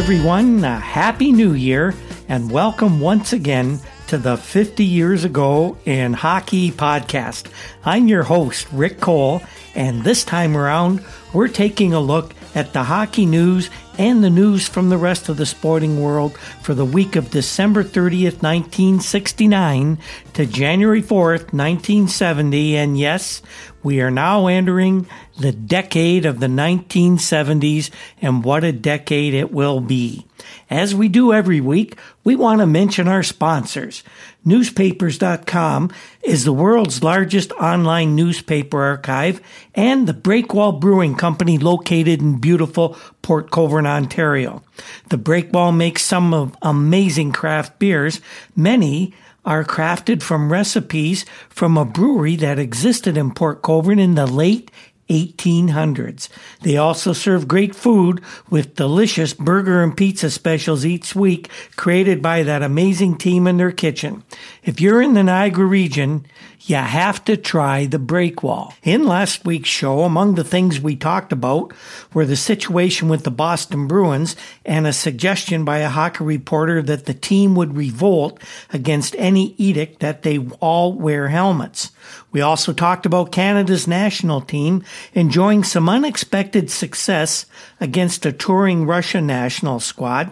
[0.00, 0.64] Everyone.
[0.64, 1.94] a Happy New Year,
[2.26, 7.52] and welcome once again to the 50 Years Ago in Hockey podcast.
[7.84, 9.42] I'm your host, Rick Cole,
[9.74, 11.04] and this time around,
[11.34, 13.68] we're taking a look at the hockey news
[14.00, 17.84] and the news from the rest of the sporting world for the week of December
[17.84, 19.98] 30th, 1969
[20.32, 22.78] to January 4th, 1970.
[22.78, 23.42] And yes,
[23.82, 25.06] we are now entering
[25.38, 27.90] the decade of the 1970s,
[28.22, 30.26] and what a decade it will be.
[30.70, 34.02] As we do every week, we want to mention our sponsors.
[34.44, 35.90] Newspapers.com
[36.22, 39.40] is the world's largest online newspaper archive
[39.74, 44.62] and the Breakwall Brewing Company located in beautiful Port Colborne, Ontario.
[45.10, 48.20] The Breakwall makes some of amazing craft beers.
[48.56, 54.26] Many are crafted from recipes from a brewery that existed in Port Colborne in the
[54.26, 54.70] late
[55.10, 56.28] 1800s.
[56.62, 62.42] They also serve great food with delicious burger and pizza specials each week created by
[62.44, 64.22] that amazing team in their kitchen.
[64.62, 66.24] If you're in the Niagara region,
[66.62, 68.74] you have to try the breakwall.
[68.82, 71.72] In last week's show, among the things we talked about
[72.12, 77.06] were the situation with the Boston Bruins and a suggestion by a hockey reporter that
[77.06, 78.40] the team would revolt
[78.72, 81.92] against any edict that they all wear helmets.
[82.30, 87.46] We also talked about Canada's national team enjoying some unexpected success
[87.80, 90.30] against a touring Russian national squad.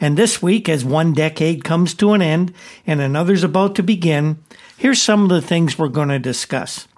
[0.00, 2.54] And this week, as one decade comes to an end
[2.86, 4.42] and another's about to begin,
[4.78, 6.88] here's some of the things we're going to discuss.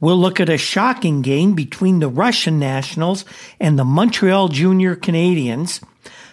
[0.00, 3.26] We'll look at a shocking game between the Russian nationals
[3.60, 5.82] and the Montreal Junior Canadiens.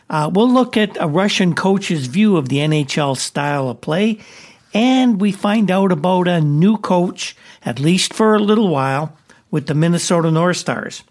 [0.10, 4.20] Uh, we'll look at a Russian coach's view of the NHL style of play,
[4.74, 7.36] and we find out about a new coach,
[7.66, 9.18] at least for a little while,
[9.52, 11.04] with the Minnesota North Stars.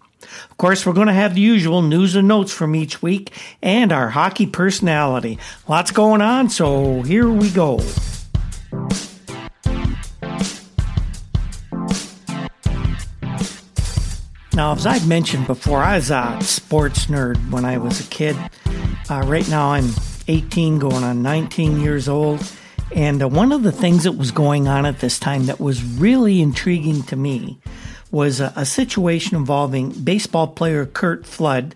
[0.49, 3.31] Of course, we're going to have the usual news and notes from each week
[3.61, 5.37] and our hockey personality.
[5.67, 7.79] Lots going on, so here we go.
[14.57, 18.35] Now, as I've mentioned before, I was a sports nerd when I was a kid.
[19.07, 19.91] Uh, right now, I'm
[20.27, 22.43] 18, going on 19 years old.
[22.91, 25.83] And uh, one of the things that was going on at this time that was
[25.83, 27.59] really intriguing to me
[28.09, 31.75] was a, a situation involving baseball player Curt Flood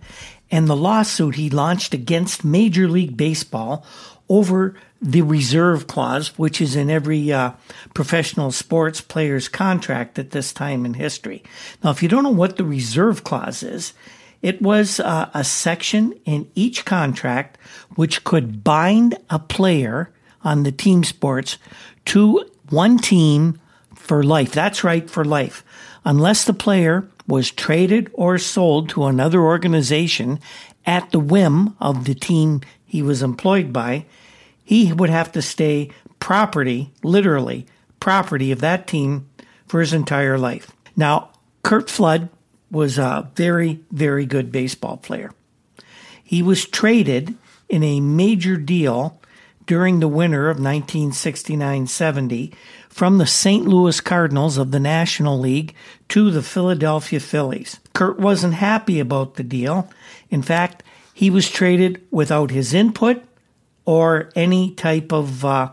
[0.49, 3.85] and the lawsuit he launched against Major League Baseball
[4.27, 7.51] over the reserve clause, which is in every uh,
[7.93, 11.43] professional sports player's contract at this time in history.
[11.83, 13.93] Now, if you don't know what the reserve clause is,
[14.41, 17.57] it was uh, a section in each contract
[17.95, 20.11] which could bind a player
[20.43, 21.57] on the team sports
[22.05, 23.59] to one team
[23.95, 24.51] for life.
[24.51, 25.63] That's right, for life
[26.05, 30.39] unless the player was traded or sold to another organization
[30.85, 34.05] at the whim of the team he was employed by,
[34.71, 35.89] he would have to stay
[36.19, 37.65] property, literally,
[37.99, 39.27] property of that team
[39.67, 40.71] for his entire life.
[40.95, 42.29] Now, Curt Flood
[42.71, 45.33] was a very, very good baseball player.
[46.23, 47.35] He was traded
[47.67, 49.19] in a major deal
[49.65, 52.53] during the winter of 1969 70
[52.87, 53.67] from the St.
[53.67, 55.75] Louis Cardinals of the National League
[56.07, 57.81] to the Philadelphia Phillies.
[57.91, 59.89] Curt wasn't happy about the deal.
[60.29, 60.81] In fact,
[61.13, 63.21] he was traded without his input
[63.91, 65.69] or any type of uh,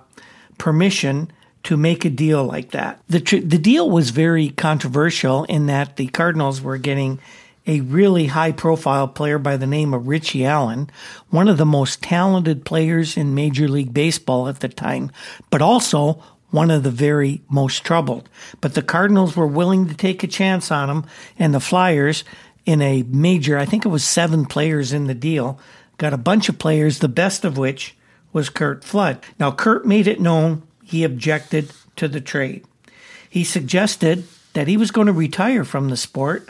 [0.59, 1.31] permission
[1.63, 3.01] to make a deal like that.
[3.07, 7.21] The, tr- the deal was very controversial in that the Cardinals were getting
[7.65, 10.91] a really high profile player by the name of Richie Allen,
[11.31, 15.13] one of the most talented players in Major League Baseball at the time,
[15.49, 18.29] but also one of the very most troubled.
[18.61, 21.05] But the Cardinals were willing to take a chance on him,
[21.39, 22.25] and the Flyers,
[22.67, 25.61] in a major, I think it was seven players in the deal,
[25.99, 27.95] got a bunch of players, the best of which
[28.39, 29.19] was Curt Flood.
[29.41, 32.65] Now, Curt made it known he objected to the trade.
[33.29, 36.49] He suggested that he was going to retire from the sport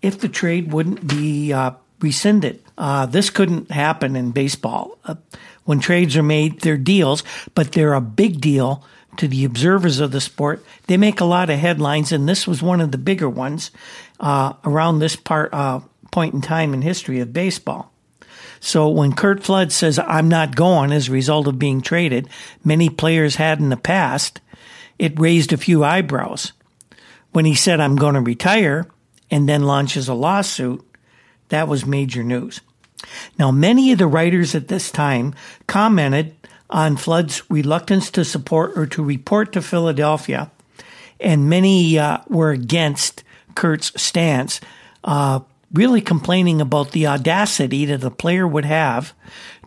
[0.00, 2.62] if the trade wouldn't be uh, rescinded.
[2.78, 4.96] Uh, this couldn't happen in baseball.
[5.04, 5.16] Uh,
[5.64, 7.24] when trades are made, they're deals,
[7.56, 8.84] but they're a big deal
[9.16, 10.64] to the observers of the sport.
[10.86, 13.72] They make a lot of headlines, and this was one of the bigger ones
[14.20, 15.80] uh, around this part uh,
[16.12, 17.90] point in time in history of baseball.
[18.64, 22.30] So when Curt Flood says, I'm not going as a result of being traded,
[22.64, 24.40] many players had in the past,
[24.98, 26.52] it raised a few eyebrows.
[27.32, 28.86] When he said, I'm going to retire,
[29.30, 30.82] and then launches a lawsuit,
[31.50, 32.62] that was major news.
[33.38, 35.34] Now, many of the writers at this time
[35.66, 36.34] commented
[36.70, 40.50] on Flood's reluctance to support or to report to Philadelphia,
[41.20, 43.24] and many uh, were against
[43.54, 44.62] Curt's stance.
[45.04, 45.40] Uh,
[45.74, 49.12] really complaining about the audacity that the player would have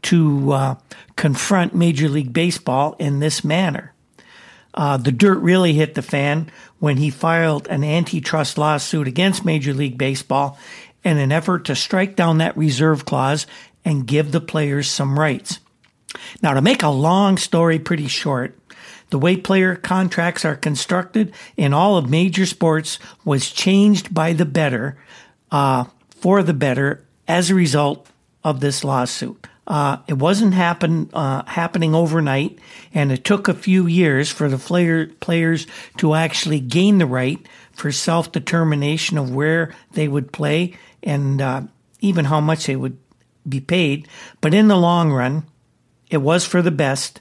[0.04, 0.76] to uh,
[1.16, 3.94] confront Major League Baseball in this manner.
[4.74, 6.50] Uh, the dirt really hit the fan
[6.80, 10.58] when he filed an antitrust lawsuit against Major League Baseball
[11.04, 13.48] in an effort to strike down that reserve clause
[13.84, 15.60] and give the players some rights.
[16.42, 18.58] Now, to make a long story pretty short,
[19.10, 24.46] the way player contracts are constructed in all of major sports was changed by the
[24.46, 24.98] better,
[25.52, 25.86] uh,
[26.20, 28.10] for the better, as a result
[28.44, 29.48] of this lawsuit.
[29.68, 32.58] Uh, it wasn't happen uh, happening overnight,
[32.94, 35.68] and it took a few years for the player, players
[35.98, 40.74] to actually gain the right for self determination of where they would play
[41.04, 41.62] and uh,
[42.00, 42.98] even how much they would
[43.48, 44.08] be paid.
[44.40, 45.44] But in the long run,
[46.10, 47.20] it was for the best,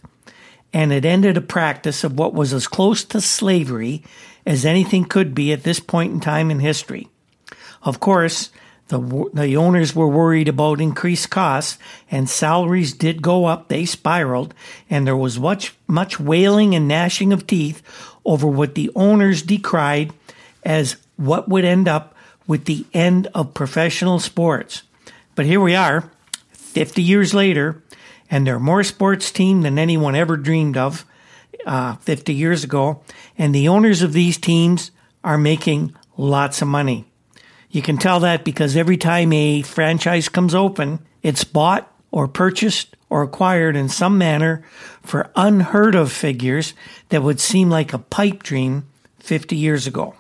[0.73, 4.05] and it ended a practice of what was as close to slavery
[4.47, 7.09] as anything could be at this point in time in history.
[7.83, 8.51] Of course,
[8.89, 11.79] the, the owners were worried about increased costs
[12.11, 13.69] and salaries did go up.
[13.69, 14.55] They spiraled
[14.89, 17.83] and there was much, much wailing and gnashing of teeth
[18.25, 20.13] over what the owners decried
[20.65, 22.15] as what would end up
[22.47, 24.83] with the end of professional sports.
[25.35, 26.11] But here we are,
[26.53, 27.83] 50 years later,
[28.31, 31.05] and they're more sports team than anyone ever dreamed of
[31.65, 33.03] uh, 50 years ago.
[33.37, 34.91] And the owners of these teams
[35.25, 37.07] are making lots of money.
[37.77, 42.97] You can tell that because every time a franchise comes open, it's bought or purchased
[43.11, 44.65] or acquired in some manner
[45.03, 46.73] for unheard of figures
[47.11, 48.87] that would seem like a pipe dream
[49.19, 50.15] 50 years ago.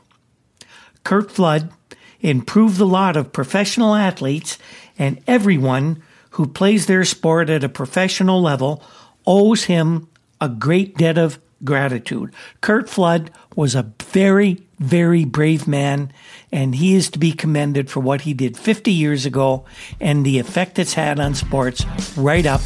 [1.02, 1.72] Curt Flood
[2.20, 4.58] improved the lot of professional athletes
[4.98, 6.02] and everyone
[6.32, 8.82] who plays their sport at a professional level
[9.26, 10.10] owes him
[10.42, 12.32] a great debt of gratitude.
[12.60, 16.12] Curt Flood was a very, very brave man,
[16.52, 19.64] and he is to be commended for what he did 50 years ago
[20.00, 21.84] and the effect it's had on sports
[22.16, 22.60] right up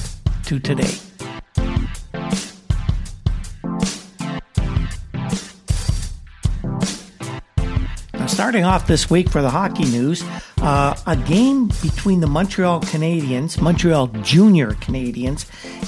[0.44, 0.94] to today.
[8.14, 10.22] Now, starting off this week for the hockey news,
[10.60, 15.46] uh, a game between the Montreal Canadiens, Montreal Junior Canadiens,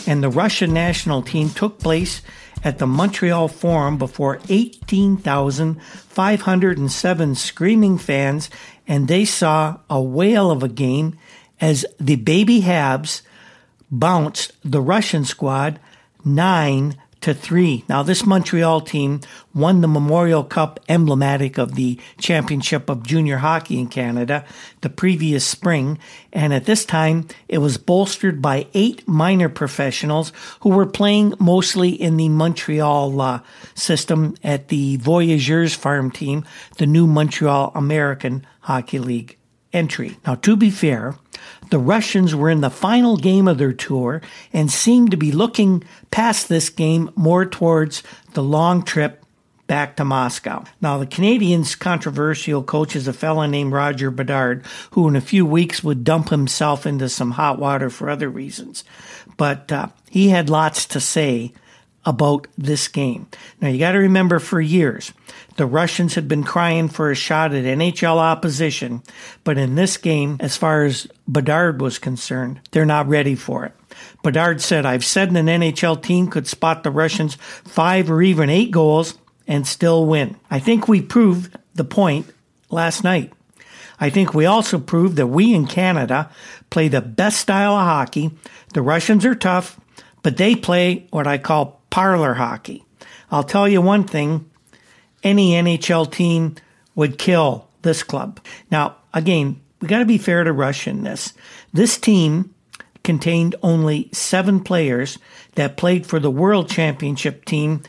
[0.08, 2.22] and the Russian national team took place
[2.64, 8.48] at the Montreal Forum before 18,507 screaming fans,
[8.86, 11.18] and they saw a whale of a game
[11.60, 13.22] as the Baby Habs
[13.90, 15.80] bounced the Russian squad
[16.24, 17.84] 9 to 3.
[17.88, 19.20] Now this Montreal team
[19.54, 24.44] won the Memorial Cup emblematic of the Championship of Junior Hockey in Canada
[24.80, 25.98] the previous spring,
[26.32, 31.90] and at this time it was bolstered by eight minor professionals who were playing mostly
[31.90, 33.40] in the Montreal uh,
[33.74, 36.44] system at the Voyageurs farm team,
[36.78, 39.38] the new Montreal American Hockey League
[39.72, 40.18] entry.
[40.26, 41.14] Now, to be fair,
[41.70, 44.20] the Russians were in the final game of their tour
[44.52, 48.02] and seemed to be looking past this game more towards
[48.34, 49.22] the long trip
[49.66, 50.64] back to Moscow.
[50.80, 55.46] Now, the Canadians' controversial coach is a fellow named Roger Bedard, who in a few
[55.46, 58.84] weeks would dump himself into some hot water for other reasons.
[59.38, 61.54] But uh, he had lots to say
[62.04, 63.28] about this game.
[63.60, 65.12] Now, you got to remember for years,
[65.56, 69.02] the Russians had been crying for a shot at NHL opposition,
[69.44, 73.72] but in this game, as far as Bedard was concerned, they're not ready for it.
[74.22, 78.70] Bedard said, I've said an NHL team could spot the Russians five or even eight
[78.70, 80.36] goals and still win.
[80.50, 82.26] I think we proved the point
[82.70, 83.32] last night.
[84.00, 86.30] I think we also proved that we in Canada
[86.70, 88.30] play the best style of hockey.
[88.72, 89.78] The Russians are tough,
[90.22, 92.84] but they play what I call parlor hockey.
[93.30, 94.50] I'll tell you one thing
[95.22, 96.56] any NHL team
[96.94, 98.40] would kill this club.
[98.70, 101.32] Now, again, we got to be fair to Rush in this.
[101.72, 102.54] This team
[103.02, 105.18] contained only seven players
[105.54, 107.82] that played for the World Championship team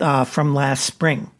[0.00, 1.30] uh, from last spring.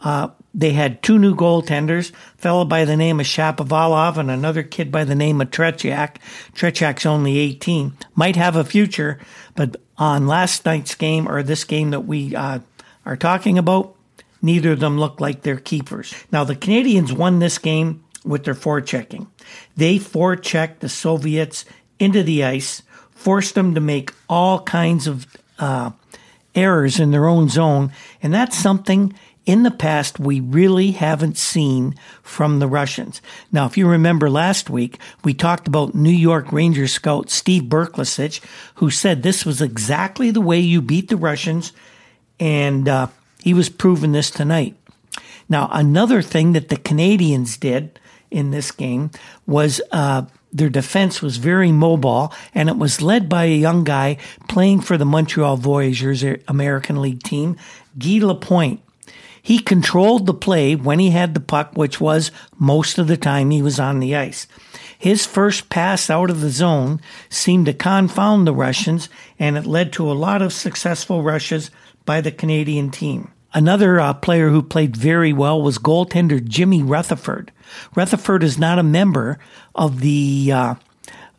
[0.00, 4.90] Uh, they had two new goaltenders, fellow by the name of Shapovalov and another kid
[4.90, 6.16] by the name of Tretiak.
[6.54, 7.92] Tretiak's only 18.
[8.14, 9.18] Might have a future,
[9.54, 12.60] but on last night's game or this game that we uh,
[13.04, 13.95] are talking about,
[14.46, 16.14] neither of them look like they're keepers.
[16.32, 19.26] Now, the Canadians won this game with their forechecking.
[19.76, 21.64] They forechecked the Soviets
[21.98, 25.26] into the ice, forced them to make all kinds of
[25.58, 25.90] uh,
[26.54, 29.14] errors in their own zone, and that's something
[29.46, 33.22] in the past we really haven't seen from the Russians.
[33.52, 38.40] Now, if you remember last week, we talked about New York Rangers scout Steve Berklicich,
[38.76, 41.72] who said this was exactly the way you beat the Russians,
[42.40, 43.06] and uh,
[43.42, 44.76] he was proving this tonight.
[45.48, 47.98] Now, another thing that the Canadians did,
[48.30, 49.10] in this game
[49.46, 54.16] was uh, their defense was very mobile, and it was led by a young guy
[54.48, 57.56] playing for the Montreal Voyageurs American League team,
[57.98, 58.80] Guy Lapointe.
[59.40, 63.50] He controlled the play when he had the puck, which was most of the time
[63.50, 64.48] he was on the ice.
[64.98, 69.92] His first pass out of the zone seemed to confound the Russians, and it led
[69.92, 71.70] to a lot of successful rushes
[72.06, 73.30] by the Canadian team.
[73.52, 77.52] Another uh, player who played very well was goaltender Jimmy Rutherford.
[77.94, 79.38] Rutherford is not a member
[79.74, 80.74] of the uh,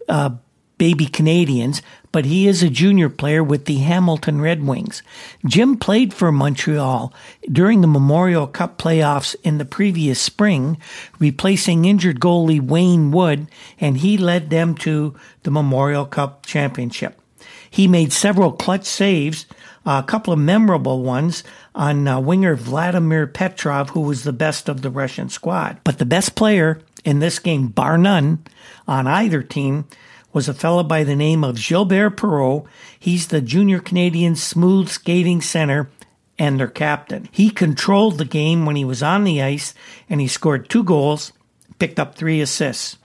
[0.10, 0.32] uh,
[0.78, 1.82] Baby Canadians,
[2.12, 5.04] but he is a junior player with the Hamilton Red Wings.
[5.46, 7.14] Jim played for Montreal
[7.52, 10.78] during the Memorial Cup playoffs in the previous spring,
[11.20, 13.48] replacing injured goalie Wayne Wood,
[13.80, 17.20] and he led them to the Memorial Cup championship.
[17.70, 19.46] He made several clutch saves,
[19.88, 24.82] a couple of memorable ones on uh, winger Vladimir Petrov, who was the best of
[24.82, 25.80] the Russian squad.
[25.86, 28.44] But the best player in this game, bar none,
[28.86, 29.86] on either team,
[30.34, 32.68] was a fellow by the name of Gilbert Perreault.
[33.00, 35.90] He's the junior Canadian smooth skating center
[36.38, 37.30] and their captain.
[37.32, 39.74] He controlled the game when he was on the ice
[40.10, 41.32] and he scored two goals,
[41.80, 42.98] picked up three assists.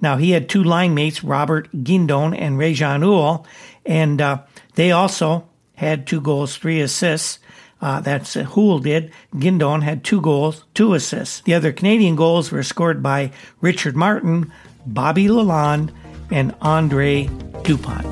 [0.00, 3.46] Now he had two line mates, Robert Guindon and Réjean Houle,
[3.84, 4.38] and uh,
[4.74, 7.38] they also had two goals, three assists.
[7.80, 9.10] Uh, that's uh, Houle did.
[9.34, 11.40] Guindon had two goals, two assists.
[11.40, 14.52] The other Canadian goals were scored by Richard Martin,
[14.86, 15.90] Bobby Lalonde,
[16.30, 17.28] and Andre
[17.64, 18.06] Dupont.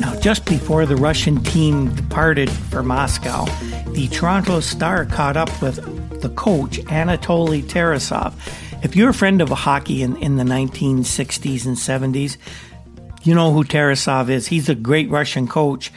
[0.00, 3.46] Now, just before the Russian team departed for Moscow,
[3.92, 5.76] the Toronto Star caught up with
[6.20, 8.34] the coach, Anatoly Tarasov.
[8.84, 12.36] If you're a friend of hockey in, in the 1960s and 70s,
[13.22, 14.46] you know who Tarasov is.
[14.46, 15.90] He's a great Russian coach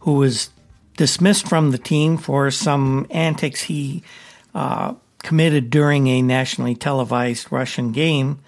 [0.00, 0.50] who was
[0.98, 4.02] dismissed from the team for some antics he
[4.54, 8.40] uh, committed during a nationally televised Russian game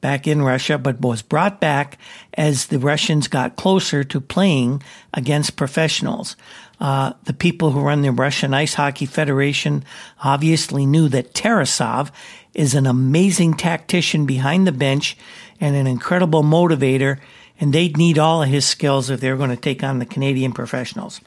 [0.00, 1.98] back in Russia, but was brought back
[2.32, 4.82] as the Russians got closer to playing
[5.12, 6.36] against professionals.
[6.80, 9.84] Uh, the people who run the Russian Ice Hockey Federation
[10.24, 12.10] obviously knew that Tarasov
[12.54, 15.16] is an amazing tactician behind the bench
[15.60, 17.18] and an incredible motivator,
[17.60, 20.52] and they'd need all of his skills if they're going to take on the Canadian
[20.52, 21.20] professionals.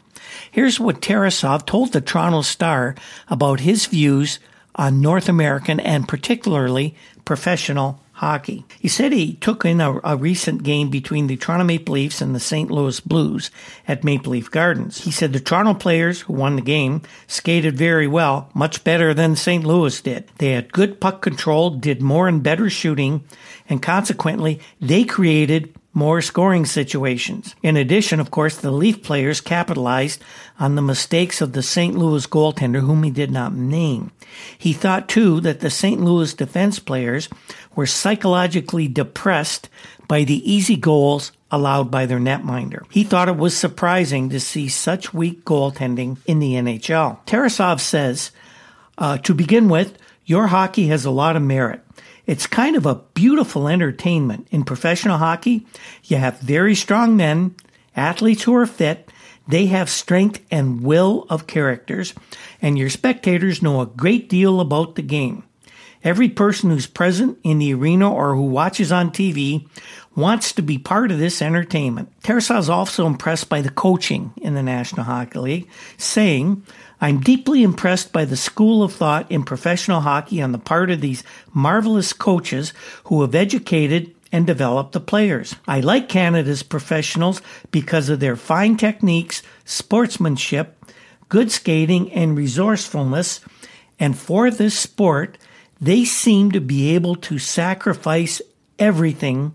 [0.52, 2.96] Here's what Tarasov told the Toronto Star
[3.28, 4.40] about his views
[4.76, 8.64] on North American and particularly professional hockey.
[8.80, 12.34] He said he took in a, a, recent game between the Toronto Maple Leafs and
[12.34, 12.72] the St.
[12.72, 13.52] Louis Blues
[13.90, 15.04] at Maple Leaf Gardens.
[15.04, 19.36] He said the Toronto players who won the game skated very well, much better than
[19.36, 19.66] St.
[19.66, 20.30] Louis did.
[20.38, 23.26] They had good puck control, did more and better shooting,
[23.68, 27.56] and consequently, they created more scoring situations.
[27.64, 30.22] In addition, of course, the Leaf players capitalized
[30.60, 31.98] on the mistakes of the St.
[31.98, 34.12] Louis goaltender, whom he did not name.
[34.58, 36.02] He thought, too, that the St.
[36.02, 37.30] Louis defense players
[37.76, 39.70] were psychologically depressed
[40.08, 42.84] by the easy goals allowed by their netminder.
[42.92, 47.26] He thought it was surprising to see such weak goaltending in the NHL.
[47.26, 48.32] Tarasov says,
[48.98, 51.85] uh, to begin with, your hockey has a lot of merit.
[52.26, 54.48] It's kind of a beautiful entertainment.
[54.52, 55.68] In professional hockey,
[56.04, 57.56] you have very strong men,
[57.96, 59.12] athletes who are fit,
[59.48, 62.14] they have strength and will of characters,
[62.62, 65.44] and your spectators know a great deal about the game.
[66.04, 69.68] Every person who's present in the arena or who watches on TV
[70.16, 72.10] wants to be part of this entertainment.
[72.22, 76.64] Tarasov is also impressed by the coaching in the National Hockey League, saying,
[77.02, 81.02] I'm deeply impressed by the school of thought in professional hockey on the part of
[81.02, 82.74] these marvelous coaches
[83.06, 85.56] who have educated and developed the players.
[85.68, 87.42] I like Canada's professionals
[87.72, 90.78] because of their fine techniques, sportsmanship,
[91.30, 93.42] good skating, and resourcefulness.
[94.00, 95.38] And for this sport,
[95.80, 98.42] they seem to be able to sacrifice
[98.80, 99.54] everything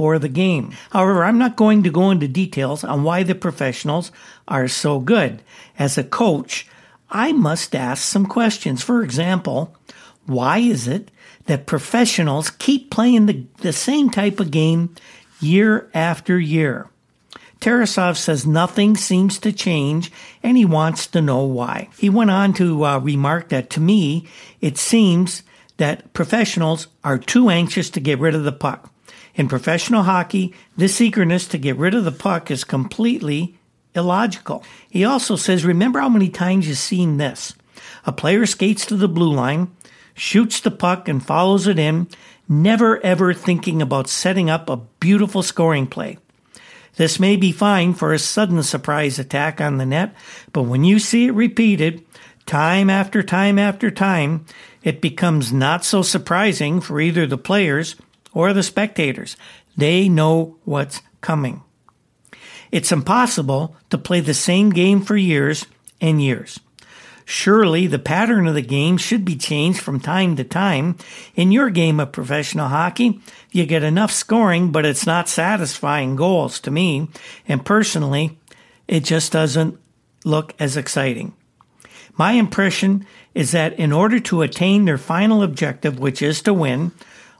[0.00, 0.72] for the game.
[0.92, 4.10] However, I'm not going to go into details on why the professionals
[4.48, 5.42] are so good.
[5.78, 6.66] As a coach,
[7.10, 8.82] I must ask some questions.
[8.82, 9.76] For example,
[10.24, 11.10] why is it
[11.44, 14.94] that professionals keep playing the, the same type of game
[15.38, 16.88] year after year?
[17.60, 20.10] Tarasov says nothing seems to change
[20.42, 21.90] and he wants to know why.
[21.98, 24.26] He went on to uh, remark that to me,
[24.62, 25.42] it seems
[25.76, 28.90] that professionals are too anxious to get rid of the puck.
[29.40, 33.58] In professional hockey, this eagerness to get rid of the puck is completely
[33.94, 34.62] illogical.
[34.90, 37.54] He also says, remember how many times you've seen this?
[38.04, 39.74] A player skates to the blue line,
[40.12, 42.06] shoots the puck, and follows it in,
[42.50, 46.18] never ever thinking about setting up a beautiful scoring play.
[46.96, 50.14] This may be fine for a sudden surprise attack on the net,
[50.52, 52.04] but when you see it repeated,
[52.44, 54.44] time after time after time,
[54.82, 57.96] it becomes not so surprising for either the players
[58.32, 59.36] or the spectators.
[59.76, 61.62] They know what's coming.
[62.72, 65.66] It's impossible to play the same game for years
[66.00, 66.60] and years.
[67.24, 70.96] Surely the pattern of the game should be changed from time to time.
[71.36, 73.20] In your game of professional hockey,
[73.52, 77.08] you get enough scoring, but it's not satisfying goals to me.
[77.46, 78.36] And personally,
[78.88, 79.78] it just doesn't
[80.24, 81.32] look as exciting.
[82.18, 86.90] My impression is that in order to attain their final objective, which is to win,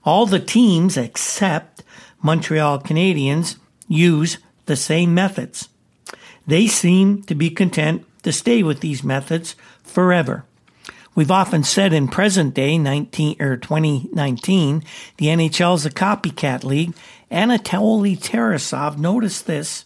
[0.05, 1.83] all the teams except
[2.23, 3.57] Montreal Canadiens
[3.89, 5.69] use the same methods.
[6.47, 10.45] They seem to be content to stay with these methods forever.
[11.15, 14.85] We've often said in present day 19 er, or 2019,
[15.17, 16.95] the NHL is a copycat league.
[17.31, 19.85] Anatoly Tarasov noticed this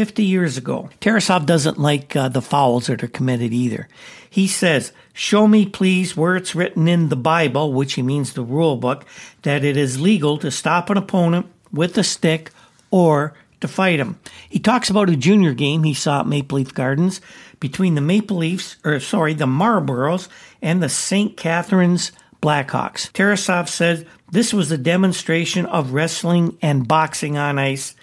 [0.00, 0.88] 50 years ago.
[1.02, 3.86] Tarasov doesn't like uh, the fouls that are committed either.
[4.30, 8.42] He says, Show me, please, where it's written in the Bible, which he means the
[8.42, 9.04] rule book,
[9.42, 12.50] that it is legal to stop an opponent with a stick
[12.90, 14.18] or to fight him.
[14.48, 17.20] He talks about a junior game he saw at Maple Leaf Gardens
[17.60, 20.28] between the Maple Leafs, or sorry, the Marlboros
[20.62, 21.36] and the St.
[21.36, 23.12] Catharines Blackhawks.
[23.12, 27.94] Tarasov said this was a demonstration of wrestling and boxing on ice.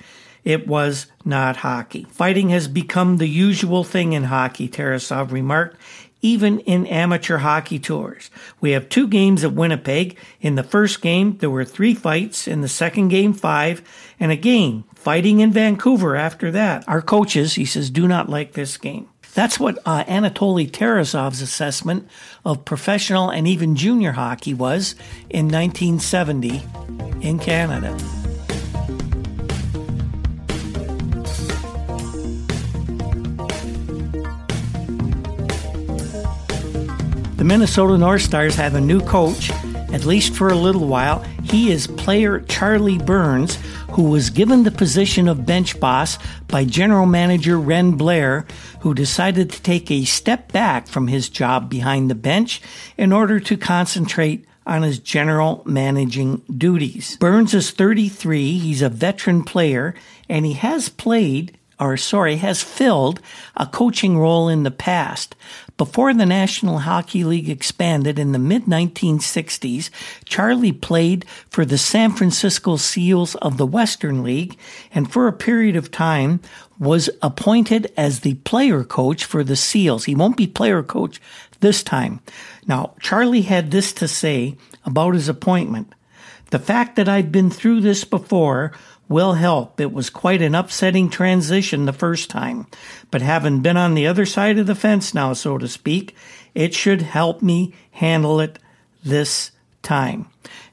[0.47, 2.07] It was not hockey.
[2.09, 5.75] Fighting has become the usual thing in hockey, Tarasov remarked,
[6.21, 8.31] even in amateur hockey tours.
[8.61, 10.17] We have two games at Winnipeg.
[10.39, 12.47] In the first game, there were three fights.
[12.47, 13.81] In the second game, five.
[14.21, 16.87] And again, fighting in Vancouver after that.
[16.87, 19.09] Our coaches, he says, do not like this game.
[19.33, 22.07] That's what uh, Anatoly Tarasov's assessment
[22.45, 24.95] of professional and even junior hockey was
[25.29, 26.63] in 1970
[27.19, 27.97] in Canada.
[37.47, 39.51] Minnesota North Stars have a new coach,
[39.93, 41.23] at least for a little while.
[41.43, 43.57] He is player Charlie Burns,
[43.91, 48.45] who was given the position of bench boss by general manager Wren Blair,
[48.81, 52.61] who decided to take a step back from his job behind the bench
[52.97, 57.15] in order to concentrate on his general managing duties.
[57.15, 59.95] Burns is 33, he's a veteran player,
[60.27, 63.21] and he has played or sorry, has filled
[63.55, 65.35] a coaching role in the past.
[65.77, 69.91] Before the National Hockey League expanded in the mid 1960s,
[70.25, 74.57] Charlie played for the San Francisco Seals of the Western League
[74.91, 76.39] and for a period of time
[76.79, 80.05] was appointed as the player coach for the Seals.
[80.05, 81.21] He won't be player coach
[81.59, 82.21] this time.
[82.65, 85.93] Now, Charlie had this to say about his appointment.
[86.49, 88.71] The fact that I'd been through this before
[89.09, 89.79] will help.
[89.79, 92.67] It was quite an upsetting transition the first time,
[93.11, 96.15] but having been on the other side of the fence now, so to speak,
[96.53, 98.59] it should help me handle it
[99.03, 100.27] this time.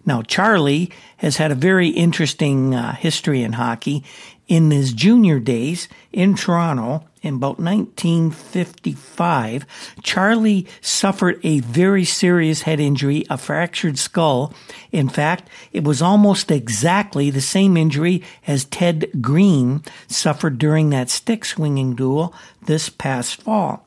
[0.06, 4.04] Now, Charlie has had a very interesting uh, history in hockey.
[4.46, 9.66] In his junior days in Toronto, in about 1955,
[10.02, 14.52] Charlie suffered a very serious head injury, a fractured skull.
[14.92, 21.08] In fact, it was almost exactly the same injury as Ted Green suffered during that
[21.08, 22.34] stick swinging duel
[22.66, 23.86] this past fall.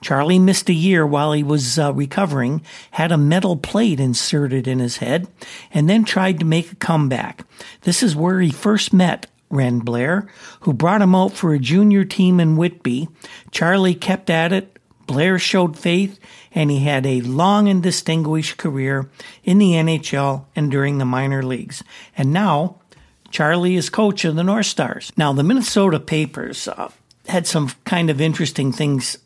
[0.00, 2.62] Charlie missed a year while he was uh, recovering,
[2.92, 5.28] had a metal plate inserted in his head,
[5.74, 7.44] and then tried to make a comeback.
[7.82, 10.28] This is where he first met Wren Blair,
[10.60, 13.08] who brought him out for a junior team in Whitby.
[13.50, 14.78] Charlie kept at it.
[15.06, 16.20] Blair showed faith,
[16.52, 19.10] and he had a long and distinguished career
[19.42, 21.82] in the NHL and during the minor leagues.
[22.16, 22.76] And now,
[23.30, 25.12] Charlie is coach of the North Stars.
[25.16, 26.90] Now, the Minnesota papers uh,
[27.26, 29.18] had some kind of interesting things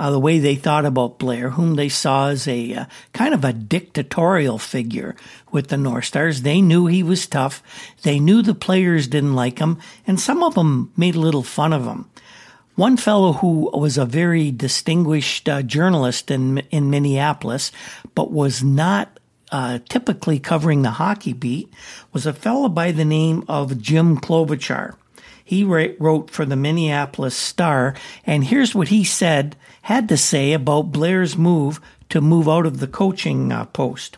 [0.00, 3.44] uh, the way they thought about Blair, whom they saw as a uh, kind of
[3.44, 5.14] a dictatorial figure
[5.52, 6.40] with the North Stars.
[6.40, 7.62] They knew he was tough.
[8.02, 11.74] They knew the players didn't like him, and some of them made a little fun
[11.74, 12.08] of him.
[12.76, 17.70] One fellow who was a very distinguished uh, journalist in in Minneapolis,
[18.14, 19.20] but was not
[19.52, 21.68] uh, typically covering the hockey beat,
[22.14, 24.94] was a fellow by the name of Jim Klobuchar.
[25.50, 30.92] He wrote for the Minneapolis Star, and here's what he said, had to say about
[30.92, 34.16] Blair's move to move out of the coaching uh, post.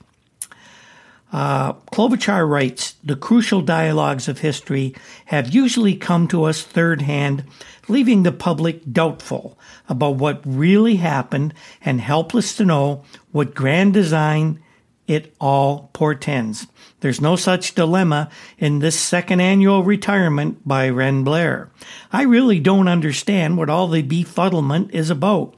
[1.32, 7.44] Uh, Klobuchar writes, the crucial dialogues of history have usually come to us third hand,
[7.88, 14.62] leaving the public doubtful about what really happened and helpless to know what grand design
[15.06, 16.66] it all portends.
[17.02, 21.68] There's no such dilemma in this second annual retirement by Wren Blair.
[22.12, 25.56] I really don't understand what all the befuddlement is about.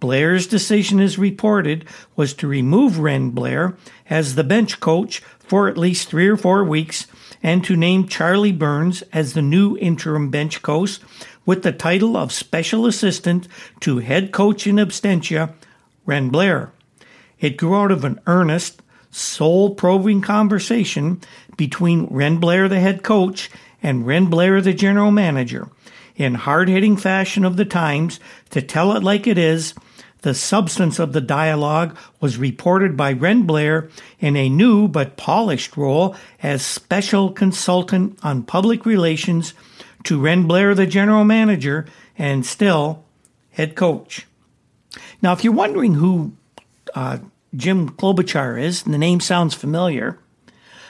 [0.00, 1.84] Blair's decision, as reported,
[2.16, 3.76] was to remove Wren Blair
[4.10, 7.06] as the bench coach for at least three or four weeks
[7.40, 10.98] and to name Charlie Burns as the new interim bench coach
[11.46, 13.46] with the title of Special Assistant
[13.78, 15.54] to Head Coach in Absentia,
[16.04, 16.72] Wren Blair.
[17.38, 18.82] It grew out of an earnest,
[19.14, 21.20] soul probing conversation
[21.56, 23.50] between Wren Blair, the head coach,
[23.82, 25.68] and Wren Blair, the general manager.
[26.16, 28.18] In hard hitting fashion of the times,
[28.50, 29.74] to tell it like it is,
[30.22, 35.76] the substance of the dialogue was reported by Wren Blair in a new but polished
[35.76, 39.54] role as special consultant on public relations
[40.04, 43.04] to Wren Blair, the general manager, and still
[43.50, 44.26] head coach.
[45.20, 46.32] Now, if you're wondering who
[46.94, 47.18] uh,
[47.56, 50.18] Jim Klobuchar is, and the name sounds familiar,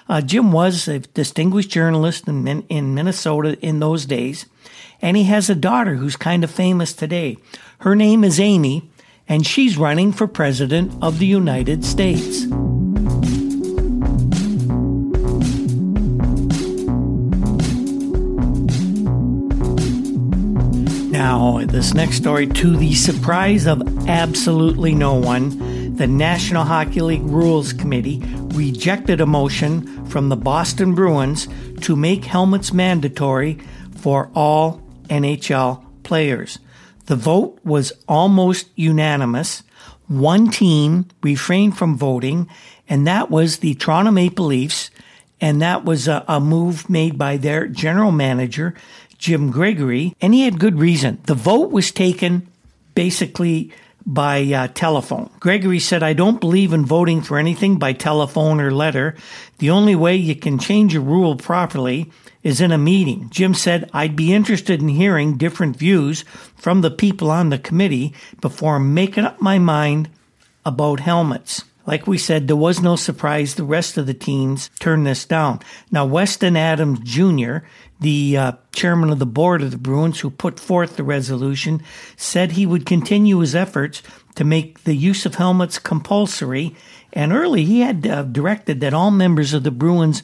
[0.09, 4.47] uh, Jim was a distinguished journalist in, in Minnesota in those days,
[5.01, 7.37] and he has a daughter who's kind of famous today.
[7.79, 8.91] Her name is Amy,
[9.29, 12.45] and she's running for President of the United States.
[21.11, 27.23] Now, this next story, to the surprise of absolutely no one, the National Hockey League
[27.23, 28.21] Rules Committee
[28.53, 31.47] rejected a motion from the Boston Bruins
[31.83, 33.61] to make helmets mandatory
[33.95, 36.59] for all NHL players.
[37.07, 39.63] The vote was almost unanimous.
[40.09, 42.49] One team refrained from voting,
[42.89, 44.91] and that was the Toronto Maple Leafs.
[45.41, 48.75] And that was a, a move made by their general manager,
[49.17, 50.17] Jim Gregory.
[50.21, 51.21] And he had good reason.
[51.27, 52.49] The vote was taken
[52.97, 53.73] basically
[54.07, 55.31] by uh, telephone.
[55.41, 59.15] Gregory said, I don't believe in voting for anything by telephone or letter.
[59.59, 62.11] The only way you can change a rule properly
[62.43, 63.29] is in a meeting.
[63.31, 66.23] Jim said, I'd be interested in hearing different views
[66.57, 70.11] from the people on the committee before making up my mind
[70.67, 71.65] about helmets.
[71.87, 75.61] Like we said, there was no surprise the rest of the teams turned this down.
[75.91, 77.59] Now, Weston Adams Jr.,
[78.01, 81.83] the uh, chairman of the board of the Bruins who put forth the resolution,
[82.17, 84.03] said he would continue his efforts
[84.35, 86.75] to make the use of helmets compulsory.
[87.13, 90.23] And early, he had uh, directed that all members of the Bruins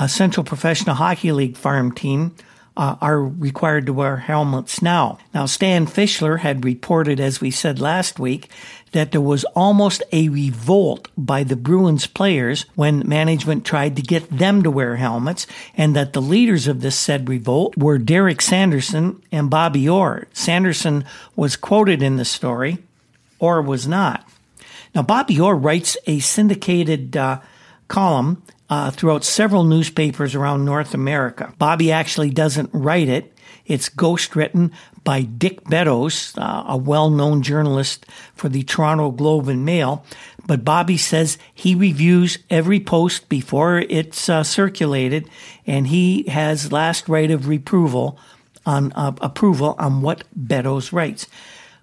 [0.00, 2.34] a Central Professional Hockey League farm team
[2.76, 5.18] uh, are required to wear helmets now.
[5.34, 8.48] Now, Stan Fischler had reported, as we said last week,
[8.92, 14.28] that there was almost a revolt by the Bruins players when management tried to get
[14.30, 19.22] them to wear helmets, and that the leaders of this said revolt were Derek Sanderson
[19.30, 20.26] and Bobby Orr.
[20.32, 21.04] Sanderson
[21.36, 22.78] was quoted in the story,
[23.38, 24.28] Orr was not.
[24.94, 27.40] Now, Bobby Orr writes a syndicated uh,
[27.88, 31.52] column uh, throughout several newspapers around North America.
[31.58, 33.32] Bobby actually doesn't write it.
[33.66, 34.72] It's ghostwritten
[35.04, 40.04] by Dick Beddoes, uh, a well-known journalist for the Toronto Globe and Mail.
[40.46, 45.28] But Bobby says he reviews every post before it's uh, circulated,
[45.66, 48.18] and he has last right of reproval
[48.66, 51.26] on uh, approval on what Beddoes writes.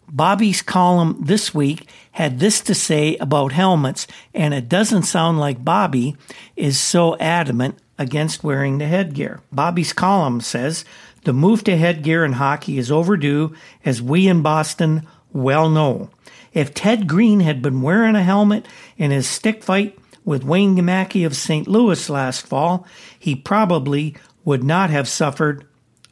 [0.10, 5.66] Bobby's column this week had this to say about helmets, and it doesn't sound like
[5.66, 6.16] Bobby
[6.56, 9.42] is so adamant against wearing the headgear.
[9.52, 10.86] Bobby's column says
[11.24, 16.10] the move to headgear in hockey is overdue, as we in Boston well know.
[16.54, 18.66] If Ted Green had been wearing a helmet
[18.98, 21.68] in his stick fight with Wayne Maki of St.
[21.68, 25.66] Louis last fall, he probably would not have suffered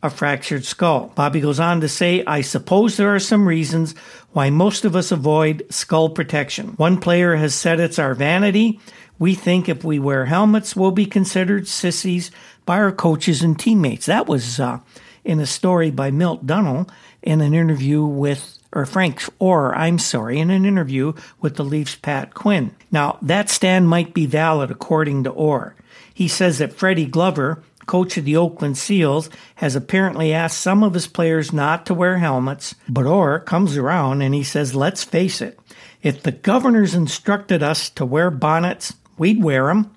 [0.03, 1.11] a fractured skull.
[1.15, 3.95] Bobby goes on to say, I suppose there are some reasons
[4.33, 6.69] why most of us avoid skull protection.
[6.77, 8.79] One player has said it's our vanity.
[9.17, 12.29] We think if we wear helmets, we'll be considered sissies
[12.65, 14.05] by our coaches and teammates.
[14.05, 14.79] That was uh,
[15.23, 16.89] in a story by Milt Dunnell
[17.21, 21.95] in an interview with, or Frank Orr, I'm sorry, in an interview with the Leafs'
[21.95, 22.75] Pat Quinn.
[22.91, 25.75] Now, that stand might be valid according to Orr.
[26.13, 30.93] He says that Freddie Glover, coach of the Oakland Seals, has apparently asked some of
[30.93, 35.41] his players not to wear helmets, but Orr comes around and he says, let's face
[35.41, 35.59] it,
[36.01, 39.91] if the governors instructed us to wear bonnets, we'd wear them.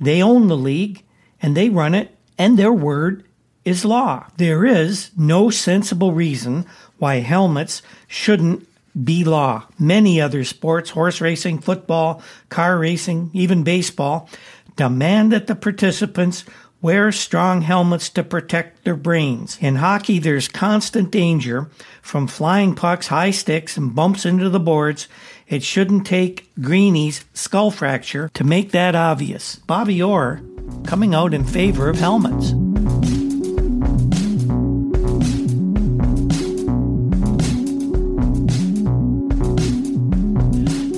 [0.00, 1.04] They own the league
[1.42, 3.24] and they run it, and their word
[3.64, 4.26] is law.
[4.36, 6.64] There is no sensible reason
[6.98, 8.66] why helmets shouldn't
[9.04, 9.66] be law.
[9.78, 14.28] Many other sports, horse racing, football, car racing, even baseball,
[14.76, 16.44] demand that the participants
[16.80, 19.56] wear strong helmets to protect their brains.
[19.60, 21.70] In hockey, there's constant danger
[22.02, 25.06] from flying pucks, high sticks, and bumps into the boards.
[25.46, 29.56] It shouldn't take Greeny's skull fracture to make that obvious.
[29.56, 30.42] Bobby Orr
[30.84, 32.52] coming out in favor of helmets.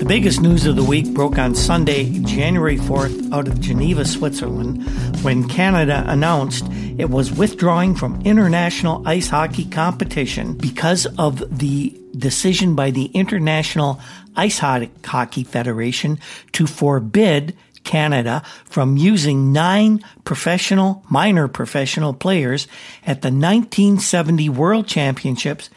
[0.04, 4.86] The biggest news of the week broke on Sunday, January 4th, out of Geneva, Switzerland,
[5.24, 6.66] when Canada announced
[6.98, 13.98] it was withdrawing from international ice hockey competition because of the decision by the International
[14.36, 16.18] Ice Hockey Federation
[16.52, 22.66] to forbid Canada from using nine professional, minor professional players
[23.06, 25.70] at the 1970 World Championships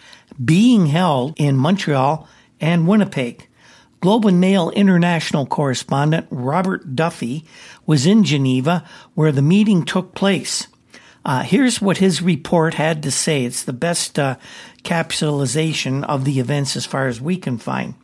[0.43, 2.27] being held in Montreal
[2.59, 3.47] and Winnipeg.
[3.99, 7.45] Globe and Mail international correspondent Robert Duffy
[7.85, 8.83] was in Geneva
[9.15, 10.67] where the meeting took place.
[11.25, 13.43] Uh, here's what his report had to say.
[13.43, 14.37] It's the best uh,
[14.83, 17.95] capsulization of the events as far as we can find.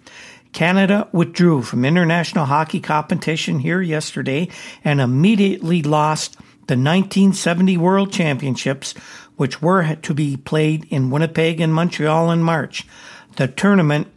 [0.53, 4.47] Canada withdrew from international hockey competition here yesterday
[4.83, 6.35] and immediately lost
[6.67, 8.93] the 1970 World Championships,
[9.35, 12.87] which were to be played in Winnipeg and Montreal in March.
[13.35, 14.07] The tournament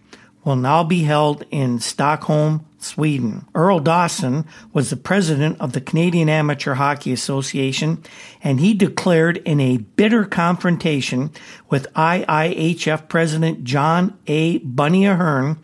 [0.44, 3.44] will now be held in Stockholm, Sweden.
[3.52, 8.02] Earl Dawson was the president of the Canadian Amateur Hockey Association,
[8.42, 11.32] and he declared in a bitter confrontation
[11.68, 14.58] with IIHF President John A.
[14.58, 15.58] Bunny Ahearne,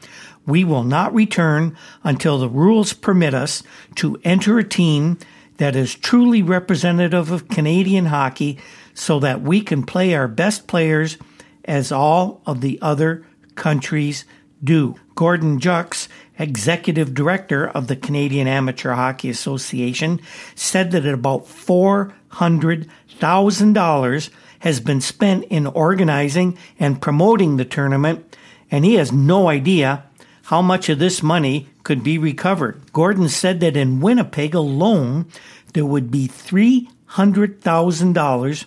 [0.46, 3.62] we will not return until the rules permit us
[3.96, 5.18] to enter a team
[5.58, 8.58] that is truly representative of Canadian hockey
[8.94, 11.18] so that we can play our best players
[11.64, 13.24] as all of the other
[13.54, 14.24] countries
[14.64, 14.96] do.
[15.14, 20.20] Gordon Juckes, executive director of the Canadian Amateur Hockey Association,
[20.54, 28.36] said that about $400,000 has been spent in organizing and promoting the tournament,
[28.70, 30.04] and he has no idea
[30.52, 32.92] how much of this money could be recovered.
[32.92, 35.24] Gordon said that in Winnipeg alone,
[35.72, 38.64] there would be $300,000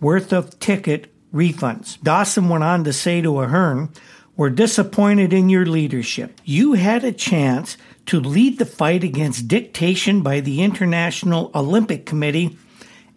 [0.00, 2.02] worth of ticket refunds.
[2.02, 3.90] Dawson went on to say to Ahearne,
[4.34, 6.40] we're disappointed in your leadership.
[6.42, 12.56] You had a chance to lead the fight against dictation by the International Olympic Committee,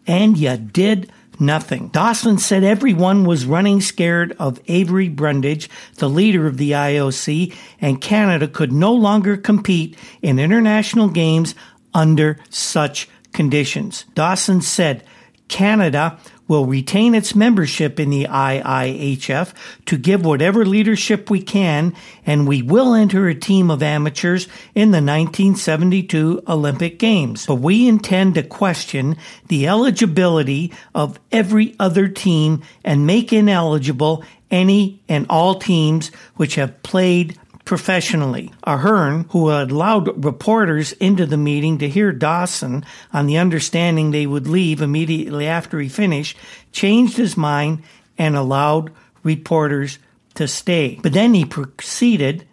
[0.05, 1.89] and you did nothing.
[1.89, 8.01] Dawson said everyone was running scared of Avery Brundage, the leader of the IOC, and
[8.01, 11.55] Canada could no longer compete in international games
[11.93, 14.05] under such conditions.
[14.15, 15.03] Dawson said
[15.47, 16.19] Canada
[16.49, 19.53] will retain its membership in the IIHF
[19.85, 24.91] to give whatever leadership we can, and we will enter a team of amateurs in
[24.91, 27.45] the 1972 Olympic Games.
[27.45, 29.15] But we intend to question
[29.47, 36.81] the eligibility of every other team and make ineligible any and all teams which have
[36.81, 37.37] played
[37.69, 38.51] professionally.
[38.65, 44.47] Ahearne, who allowed reporters into the meeting to hear Dawson on the understanding they would
[44.47, 46.35] leave immediately after he finished,
[46.71, 47.83] changed his mind
[48.17, 49.99] and allowed reporters
[50.33, 50.97] to stay.
[51.03, 52.47] But then he proceeded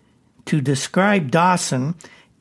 [0.45, 1.95] to describe Dawson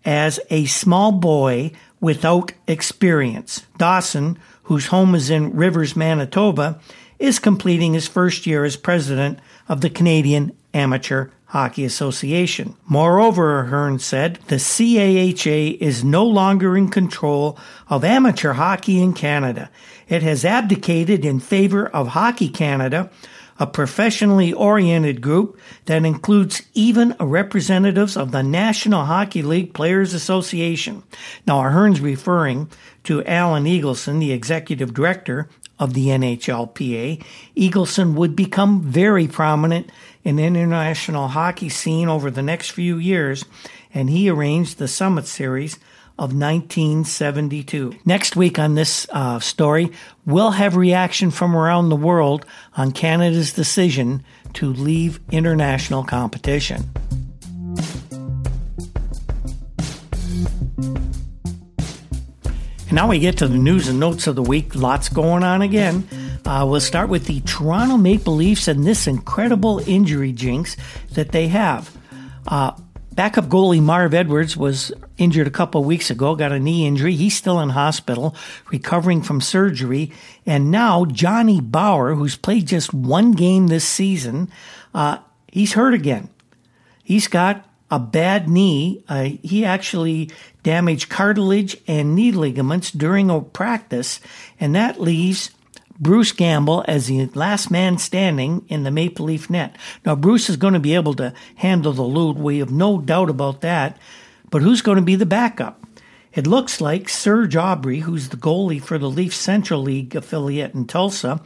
[0.03, 3.65] as a small boy without experience.
[3.77, 6.81] Dawson, whose home is in Rivers, Manitoba,
[7.19, 12.75] is completing his first year as president of the Canadian Amateur Hockey Association.
[12.87, 19.69] Moreover, Ahearne said, the CAHA is no longer in control of amateur hockey in Canada.
[20.07, 23.09] It has abdicated in favor of Hockey Canada,
[23.57, 31.03] a professionally oriented group that includes even representatives of the National Hockey League Players Association.
[31.47, 32.69] Now, Ahearne's referring
[33.05, 35.47] to Alan Eagleson, the executive director
[35.79, 37.23] of the NHLPA.
[37.55, 39.89] Eagleson would become very prominent
[40.25, 43.45] in international hockey scene over the next few years,
[43.93, 45.75] and he arranged the Summit Series
[46.17, 47.93] of 1972.
[48.05, 49.91] Next week on this uh, story,
[50.25, 56.89] we'll have reaction from around the world on Canada's decision to leave international competition.
[62.87, 64.73] And now we get to the news and notes of the week.
[64.73, 66.07] Lots going on again.
[66.45, 70.77] Uh, we'll start with the Toronto Maple Leafs and this incredible injury jinx
[71.13, 71.91] that they have.
[72.47, 72.71] Uh,
[73.13, 77.15] backup goalie Marv Edwards was injured a couple weeks ago, got a knee injury.
[77.15, 78.35] He's still in hospital,
[78.71, 80.11] recovering from surgery.
[80.45, 84.51] And now Johnny Bower, who's played just one game this season,
[84.93, 85.17] uh,
[85.51, 86.29] he's hurt again.
[87.03, 89.03] He's got a bad knee.
[89.09, 90.29] Uh, he actually
[90.61, 94.19] damaged cartilage and knee ligaments during a practice,
[94.59, 95.49] and that leaves
[95.99, 99.77] Bruce Gamble as the last man standing in the Maple Leaf net.
[100.05, 102.37] Now, Bruce is going to be able to handle the load.
[102.37, 103.97] We have no doubt about that.
[104.51, 105.85] But who's going to be the backup?
[106.33, 110.85] It looks like Serge Aubry, who's the goalie for the Leaf Central League affiliate in
[110.85, 111.41] Tulsa,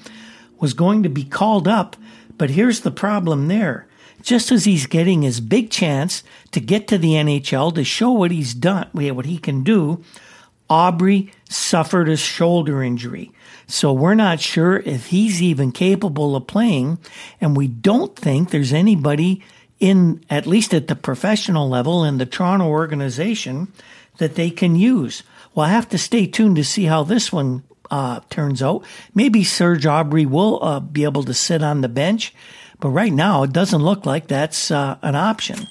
[0.59, 1.95] was going to be called up.
[2.37, 3.87] But here's the problem there.
[4.23, 8.31] Just as he's getting his big chance to get to the NHL to show what
[8.31, 10.03] he's done, what he can do,
[10.69, 13.31] Aubry suffered a shoulder injury.
[13.69, 16.97] So we're not sure if he's even capable of playing.
[17.39, 19.43] And we don't think there's anybody
[19.79, 23.71] in, at least at the professional level in the Toronto organization,
[24.17, 25.23] that they can use.
[25.53, 28.83] We'll have to stay tuned to see how this one uh, turns out.
[29.13, 32.33] Maybe Serge Aubry will uh, be able to sit on the bench,
[32.79, 35.67] but right now it doesn't look like that's uh, an option.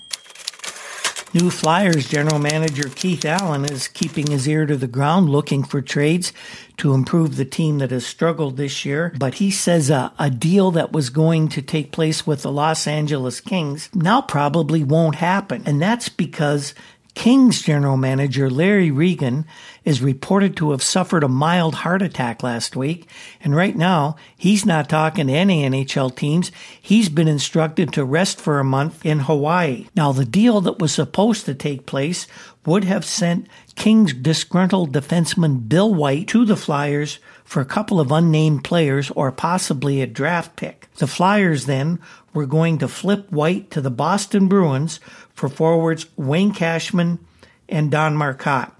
[1.34, 5.82] New Flyers general manager Keith Allen is keeping his ear to the ground looking for
[5.82, 6.32] trades
[6.78, 9.12] to improve the team that has struggled this year.
[9.18, 13.40] But he says a, deal that was going to take place with the Los Angeles
[13.40, 15.62] Kings now probably won't happen.
[15.66, 16.72] And that's because
[17.14, 19.44] Kings general manager Larry Regan
[19.84, 23.08] is reported to have suffered a mild heart attack last week,
[23.40, 26.52] and right now he's not talking to any NHL teams.
[26.80, 29.88] He's been instructed to rest for a month in Hawaii.
[29.96, 32.26] Now, the deal that was supposed to take place
[32.64, 38.12] would have sent Kings disgruntled defenseman Bill White to the Flyers for a couple of
[38.12, 40.88] unnamed players or possibly a draft pick.
[40.96, 41.98] The Flyers then
[42.34, 45.00] were going to flip White to the Boston Bruins
[45.38, 47.20] for forwards Wayne Cashman
[47.68, 48.72] and Don Marcotte.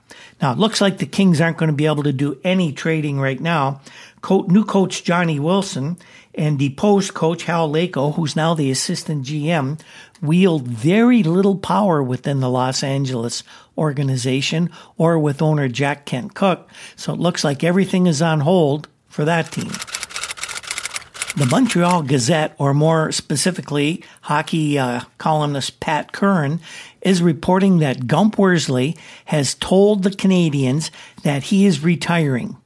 [0.42, 3.21] Now, it looks like the Kings aren't going to be able to do any trading
[3.21, 3.81] right now.
[4.29, 5.99] new coach Johnny Wilson
[6.35, 9.81] and deposed coach Hal Laycoe, who's now the assistant GM,
[10.21, 13.44] wield very little power within the Los Angeles
[13.77, 16.68] organization or with owner Jack Kent Cooke.
[16.97, 19.71] So it looks like everything is on hold for that team.
[21.36, 26.60] The Montreal Gazette, or more specifically, hockey uh, columnist Pat Curran,
[27.02, 30.90] is reporting that Gump Worsley has told the Canadiens
[31.22, 32.56] that he is retiring.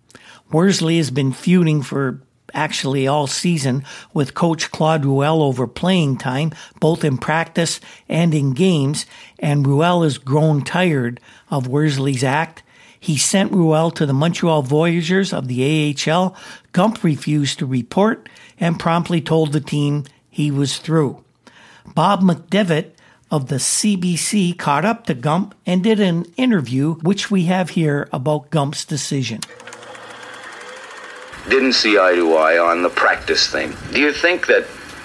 [0.53, 2.20] Worsley has been feuding for
[2.55, 8.53] actually all season with coach Claude Ruel over playing time, both in practice and in
[8.53, 9.07] games,
[9.38, 11.20] and Ruel has grown tired
[11.51, 12.62] of Worsley's act
[13.03, 16.37] he sent Ruel to the Montreal Voyageurs of the AHL.
[16.70, 18.29] Gump refused to report
[18.62, 21.22] and promptly told the team he was through.
[21.85, 22.92] Bob McDevitt
[23.29, 28.09] of the CBC caught up to Gump and did an interview, which we have here
[28.12, 29.40] about Gump's decision.
[31.48, 33.75] Didn't see eye to eye on the practice thing.
[33.92, 34.64] Do you think that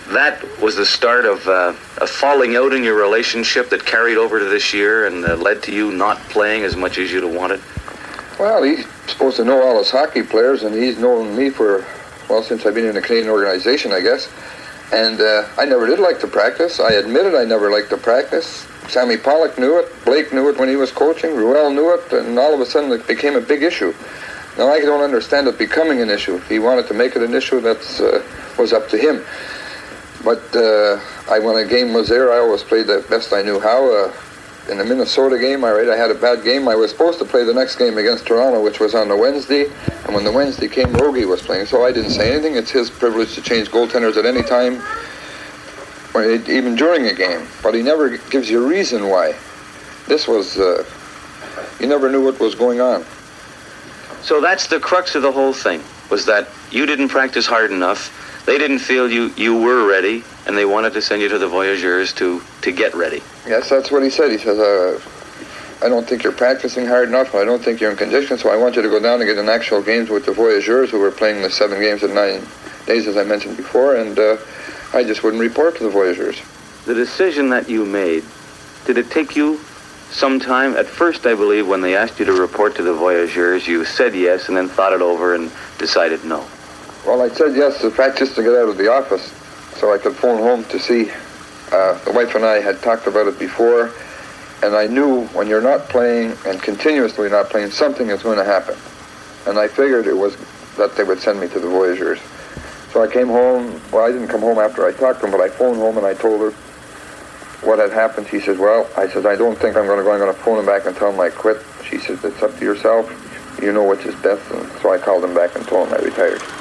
[0.09, 4.37] that was the start of uh, a falling out in your relationship that carried over
[4.37, 7.33] to this year and uh, led to you not playing as much as you'd have
[7.33, 7.59] wanted?
[8.39, 11.83] Well, he's supposed to know all his hockey players, and he's known me for,
[12.29, 14.29] well, since I've been in a Canadian organization, I guess.
[14.91, 16.79] And uh, I never did like to practice.
[16.79, 18.67] I admitted I never liked to practice.
[18.87, 19.91] Sammy Pollock knew it.
[20.05, 21.35] Blake knew it when he was coaching.
[21.35, 22.13] Ruel knew it.
[22.13, 23.93] And all of a sudden it became a big issue.
[24.57, 26.35] Now, I don't understand it becoming an issue.
[26.35, 29.23] If he wanted to make it an issue, that uh, was up to him.
[30.23, 33.59] But uh, I, when a game was there, I always played the best I knew
[33.59, 34.11] how.
[34.69, 36.67] In the Minnesota game, I I had a bad game.
[36.67, 39.71] I was supposed to play the next game against Toronto, which was on the Wednesday,
[40.03, 42.57] and when the Wednesday came, Rogie was playing, so I didn't say anything.
[42.57, 44.81] It's his privilege to change goaltenders at any time,
[46.13, 47.47] or even during a game.
[47.63, 49.35] But he never gives you a reason why.
[50.07, 50.83] This was, uh,
[51.79, 53.05] you never knew what was going on.
[54.21, 58.11] So that's the crux of the whole thing, was that you didn't practice hard enough.
[58.45, 61.47] They didn't feel you, you were ready, and they wanted to send you to the
[61.47, 63.21] Voyageurs to, to get ready.
[63.45, 64.31] Yes, that's what he said.
[64.31, 64.99] He says, uh,
[65.85, 67.35] I don't think you're practicing hard enough.
[67.35, 69.37] I don't think you're in condition, so I want you to go down and get
[69.37, 72.47] in actual games with the Voyageurs, who were playing the seven games in nine
[72.85, 74.37] days, as I mentioned before, and uh,
[74.93, 76.41] I just wouldn't report to the Voyageurs.
[76.85, 78.23] The decision that you made,
[78.85, 79.59] did it take you
[80.11, 80.77] some time?
[80.77, 84.15] At first, I believe, when they asked you to report to the Voyageurs, you said
[84.15, 86.47] yes and then thought it over and decided no.
[87.05, 89.33] Well, I said yes to practice to get out of the office
[89.79, 91.11] so I could phone home to see
[91.71, 93.93] uh, the wife and I had talked about it before,
[94.63, 98.43] and I knew when you're not playing and continuously not playing, something is going to
[98.43, 98.75] happen.
[99.45, 100.35] And I figured it was
[100.77, 102.19] that they would send me to the Voyageurs.
[102.91, 103.81] So I came home.
[103.91, 106.05] Well, I didn't come home after I talked to them, but I phoned home and
[106.05, 106.51] I told her
[107.61, 108.27] what had happened.
[108.27, 110.11] She says, "Well," I said, "I don't think I'm going to go.
[110.11, 112.57] I'm going to phone them back and tell them I quit." She says, "It's up
[112.57, 113.11] to yourself.
[113.61, 116.03] You know which is best." And so I called them back and told them I
[116.03, 116.56] retired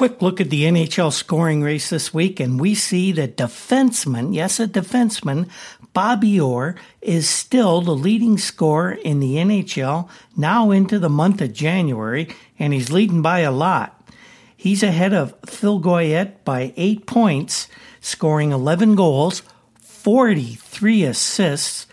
[0.00, 4.58] quick look at the NHL scoring race this week, and we see that defenseman, yes,
[4.58, 5.46] a defenseman,
[5.92, 11.52] Bobby Orr is still the leading scorer in the NHL now into the month of
[11.52, 12.28] January,
[12.58, 14.10] and he's leading by a lot.
[14.56, 17.68] He's ahead of Phil Goyette by eight points,
[18.00, 19.42] scoring 11 goals,
[19.82, 21.86] 43 assists,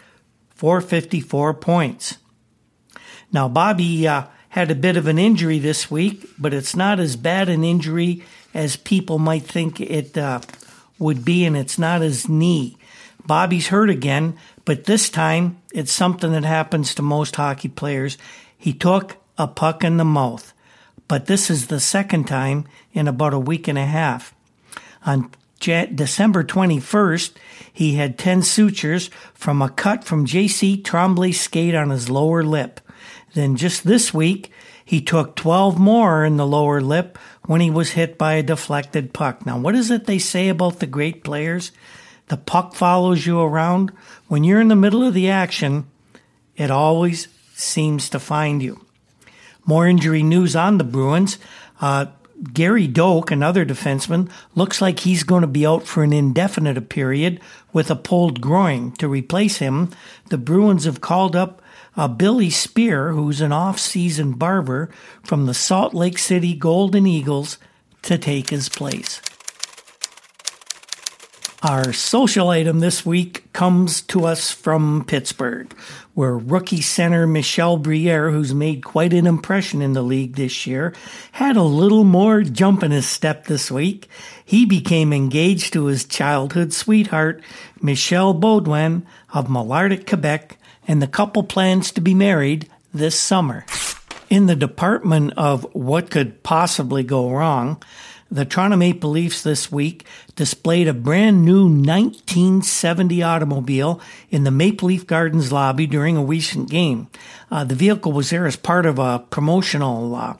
[0.55, 2.19] 454 points.
[3.33, 4.27] Now, Bobby uh,
[4.57, 8.23] had a bit of an injury this week, but it's not as bad an injury
[8.55, 10.41] as people might think it uh,
[10.97, 12.75] would be, and it's not his knee.
[13.23, 14.35] Bobby's hurt again,
[14.65, 18.17] but this time it's something that happens to most hockey players.
[18.57, 20.51] He took a puck in the mouth,
[21.07, 24.33] but this is the second time in about a week and a half.
[25.05, 25.29] On
[25.59, 27.33] December 21st,
[27.71, 30.81] he had 10 sutures from a cut from J.C.
[30.81, 32.81] Tremblay's skate on his lower lip.
[33.37, 34.51] Then just this week,
[34.83, 39.13] he took 12 more in the lower lip when he was hit by a deflected
[39.13, 39.45] puck.
[39.45, 41.71] Now, what is it they say about the great players?
[42.29, 43.91] The puck follows you around.
[44.27, 45.85] When you're in the middle of the action,
[46.55, 48.83] it always seems to find you.
[49.67, 51.37] More injury news on the Bruins.
[51.79, 52.07] Uh,
[52.53, 57.39] Gary Doak, another defenseman, looks like he's going to be out for an indefinite period
[57.71, 58.93] with a pulled groin.
[58.93, 59.91] To replace him,
[60.29, 61.61] the Bruins have called up
[61.97, 64.89] uh, Billy Speer, who's an off-season barber
[65.23, 67.57] from the Salt Lake City Golden Eagles,
[68.03, 69.19] to take his place.
[71.63, 75.73] Our social item this week comes to us from Pittsburgh,
[76.13, 80.93] where rookie center Michel Briere, who's made quite an impression in the league this year,
[81.31, 84.07] had a little more jump in his step this week.
[84.45, 87.41] He became engaged to his childhood sweetheart,
[87.81, 89.01] Michelle Baudouin
[89.33, 90.56] of Malartic, Quebec,
[90.87, 93.65] and the couple plans to be married this summer.
[94.29, 97.81] In the department of what could possibly go wrong,
[98.29, 104.89] the Toronto Maple Leafs this week displayed a brand new 1970 automobile in the Maple
[104.89, 107.07] Leaf Gardens lobby during a recent game.
[107.49, 110.35] Uh, the vehicle was there as part of a promotional uh,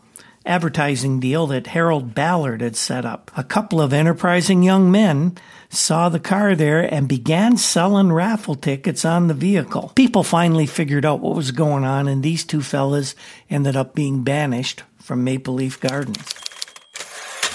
[0.45, 3.31] advertising deal that Harold Ballard had set up.
[3.37, 5.37] A couple of enterprising young men
[5.77, 9.91] saw the car there and began selling raffle tickets on the vehicle.
[9.95, 13.15] People finally figured out what was going on, and these two fellas
[13.49, 16.33] ended up being banished from Maple Leaf Gardens.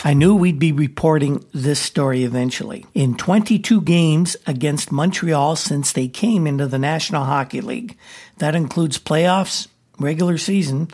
[0.04, 2.86] I knew we'd be reporting this story eventually.
[2.92, 7.96] In 22 games against Montreal since they came into the National Hockey League,
[8.38, 9.68] that includes playoffs,
[10.00, 10.88] regular season,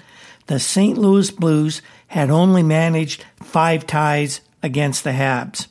[0.46, 0.98] the St.
[0.98, 5.68] Louis Blues had only managed five ties against the Habs.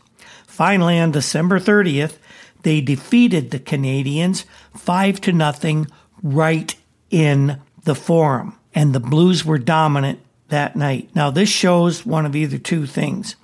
[0.57, 2.17] Finally, on December 30th,
[2.63, 4.45] they defeated the Canadiens
[4.75, 5.85] 5 to nothing
[6.23, 6.75] right
[7.11, 11.11] in the Forum, and the Blues were dominant that night.
[11.13, 13.35] Now, this shows one of either two things.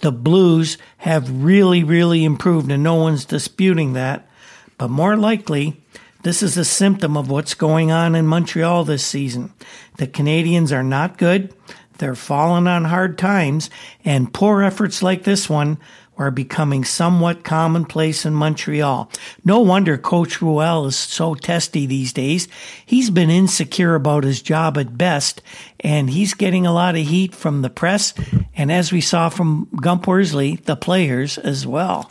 [0.00, 4.30] The Blues have really, really improved, and no one's disputing that.
[4.78, 5.82] But more likely,
[6.22, 9.52] this is a symptom of what's going on in Montreal this season.
[9.96, 11.52] The Canadiens are not good.
[11.98, 13.70] They're falling on hard times,
[14.04, 15.76] and poor efforts like this one
[16.20, 19.10] are becoming somewhat commonplace in Montreal.
[19.42, 22.46] No wonder Coach Ruel is so testy these days.
[22.84, 25.40] He's been insecure about his job at best,
[25.80, 28.12] and he's getting a lot of heat from the press,
[28.54, 32.10] and as we saw from Gump Worsley, the players as well.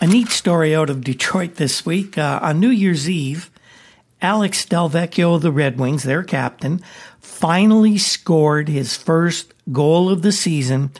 [0.00, 2.16] A neat story out of Detroit this week.
[2.16, 3.50] Uh, on New Year's Eve,
[4.22, 6.80] Alex Delvecchio of the Red Wings, their captain,
[7.20, 10.90] finally scored his first goal of the season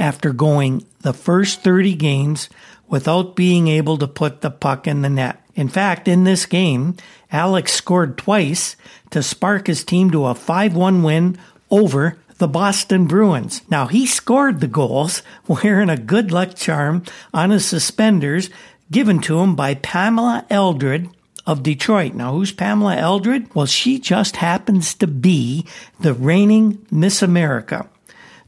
[0.00, 2.48] after going the first 30 games
[2.88, 5.40] without being able to put the puck in the net.
[5.54, 6.96] In fact, in this game,
[7.30, 8.76] Alex scored twice
[9.10, 11.38] to spark his team to a 5-1 win
[11.70, 13.62] over the Boston Bruins.
[13.70, 18.50] Now, he scored the goals wearing a good luck charm on his suspenders
[18.90, 21.10] given to him by Pamela Eldred
[21.46, 22.14] of Detroit.
[22.14, 23.54] Now, who's Pamela Eldred?
[23.54, 25.66] Well, she just happens to be
[26.00, 27.88] the reigning Miss America.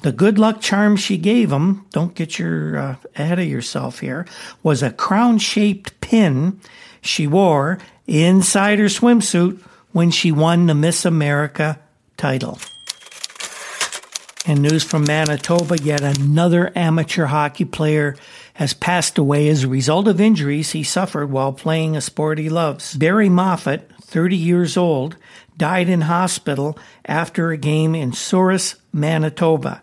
[0.03, 4.27] The good luck charm she gave him, don't get your uh, ahead of yourself here,
[4.63, 6.61] was a crown shaped pin
[7.01, 9.61] she wore inside her swimsuit
[9.93, 11.79] when she won the Miss America
[12.17, 12.59] title.
[14.45, 18.17] And news from Manitoba yet another amateur hockey player
[18.55, 22.49] has passed away as a result of injuries he suffered while playing a sport he
[22.49, 22.97] loves.
[22.97, 25.17] Barry Moffat, 30 years old,
[25.57, 29.81] died in hospital after a game in Souris, Manitoba.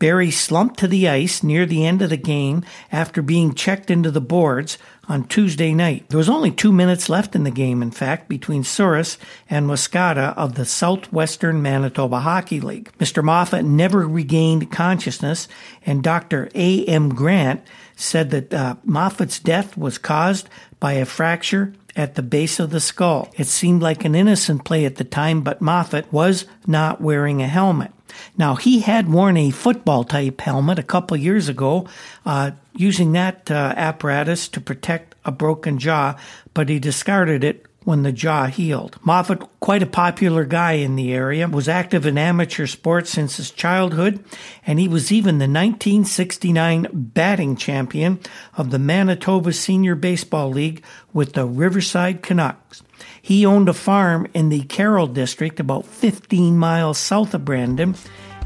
[0.00, 4.10] Barry slumped to the ice near the end of the game after being checked into
[4.10, 4.78] the boards
[5.08, 6.08] on Tuesday night.
[6.08, 9.18] There was only two minutes left in the game, in fact, between Souris
[9.50, 12.90] and Wascana of the Southwestern Manitoba Hockey League.
[12.98, 13.22] Mr.
[13.22, 15.46] Moffat never regained consciousness,
[15.84, 16.48] and Dr.
[16.54, 16.84] A.
[16.86, 17.14] M.
[17.14, 17.62] Grant
[17.94, 20.48] said that uh, Moffat's death was caused
[20.78, 23.30] by a fracture at the base of the skull.
[23.36, 27.46] It seemed like an innocent play at the time, but Moffat was not wearing a
[27.48, 27.92] helmet.
[28.36, 31.86] Now, he had worn a football type helmet a couple years ago,
[32.24, 36.16] uh, using that uh, apparatus to protect a broken jaw,
[36.54, 38.96] but he discarded it when the jaw healed.
[39.02, 43.50] Moffat, quite a popular guy in the area, was active in amateur sports since his
[43.50, 44.24] childhood,
[44.64, 48.20] and he was even the 1969 batting champion
[48.56, 52.84] of the Manitoba Senior Baseball League with the Riverside Canucks.
[53.20, 57.96] He owned a farm in the Carroll district about 15 miles south of Brandon.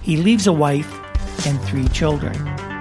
[0.01, 0.91] He leaves a wife
[1.47, 2.74] and three children.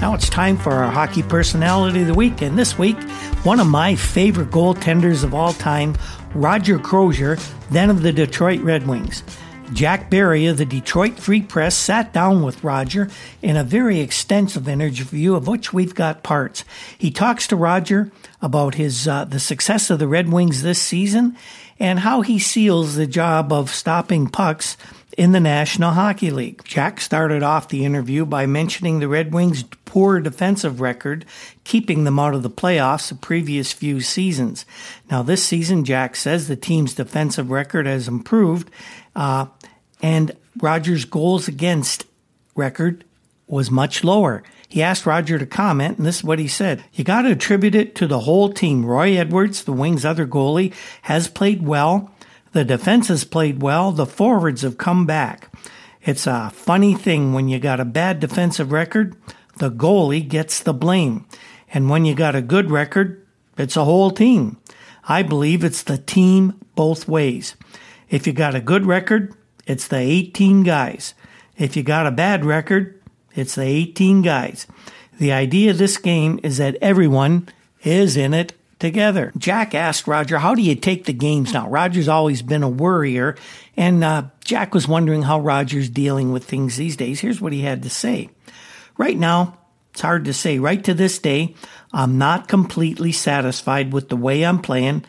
[0.00, 2.96] Now it's time for our hockey personality of the week, and this week,
[3.42, 5.96] one of my favorite goaltenders of all time,
[6.34, 7.36] Roger Crozier,
[7.72, 9.24] then of the Detroit Red Wings.
[9.72, 13.10] Jack Berry of the Detroit Free Press sat down with Roger
[13.42, 16.64] in a very extensive interview of which we've got parts.
[16.96, 21.36] He talks to Roger about his uh, the success of the Red Wings this season
[21.80, 24.76] and how he seals the job of stopping pucks
[25.18, 26.62] in the National Hockey League.
[26.62, 31.24] Jack started off the interview by mentioning the Red Wings' poor defensive record,
[31.64, 34.64] keeping them out of the playoffs the previous few seasons.
[35.10, 38.70] Now, this season, Jack says the team's defensive record has improved,
[39.16, 39.46] uh,
[40.00, 42.06] and Rogers' goals against
[42.54, 43.02] record
[43.48, 44.44] was much lower.
[44.68, 46.84] He asked Roger to comment, and this is what he said.
[46.92, 48.86] You got to attribute it to the whole team.
[48.86, 52.12] Roy Edwards, the Wings' other goalie, has played well.
[52.52, 53.92] The defense has played well.
[53.92, 55.52] The forwards have come back.
[56.02, 59.16] It's a funny thing when you got a bad defensive record,
[59.58, 61.26] the goalie gets the blame.
[61.72, 63.26] And when you got a good record,
[63.56, 64.56] it's a whole team.
[65.08, 67.56] I believe it's the team both ways.
[68.08, 69.34] If you got a good record,
[69.66, 71.14] it's the 18 guys.
[71.56, 73.00] If you got a bad record,
[73.34, 74.66] it's the 18 guys.
[75.18, 77.48] The idea of this game is that everyone
[77.82, 79.32] is in it together.
[79.36, 81.68] Jack asked Roger, How do you take the games now?
[81.68, 83.36] Roger's always been a worrier,
[83.76, 87.20] and uh, Jack was wondering how Roger's dealing with things these days.
[87.20, 88.30] Here's what he had to say.
[88.96, 89.58] Right now,
[89.92, 90.58] it's hard to say.
[90.58, 91.54] Right to this day,
[91.92, 95.04] I'm not completely satisfied with the way I'm playing.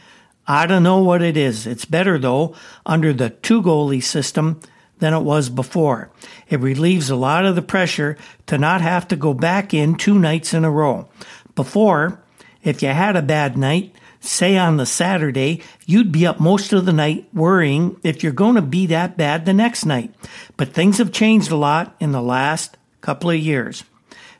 [0.47, 1.67] I don't know what it is.
[1.67, 2.55] It's better, though,
[2.85, 4.59] under the two goalie system
[4.97, 6.11] than it was before.
[6.49, 8.17] It relieves a lot of the pressure
[8.47, 11.07] to not have to go back in two nights in a row.
[11.55, 12.21] Before,
[12.63, 16.85] if you had a bad night, say on the Saturday, you'd be up most of
[16.85, 20.13] the night worrying if you're going to be that bad the next night.
[20.57, 23.83] But things have changed a lot in the last couple of years.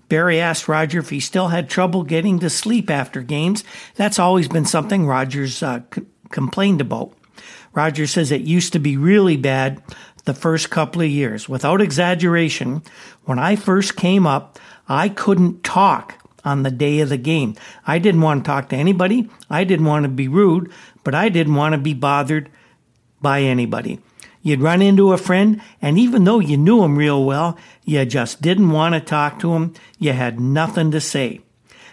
[0.10, 3.64] Berry asked Roger if he still had trouble getting to sleep after games.
[3.96, 7.14] That's always been something Rogers uh, c- complained about.
[7.74, 9.82] Roger says it used to be really bad
[10.26, 11.48] the first couple of years.
[11.48, 12.82] Without exaggeration,
[13.26, 16.16] when I first came up, I couldn't talk
[16.50, 17.56] on the day of the game.
[17.86, 19.30] I didn't want to talk to anybody.
[19.50, 20.72] I didn't want to be rude,
[21.04, 22.50] but I didn't want to be bothered
[23.22, 24.00] by anybody.
[24.42, 28.42] You'd run into a friend, and even though you knew him real well, you just
[28.42, 29.74] didn't want to talk to him.
[30.00, 31.42] You had nothing to say.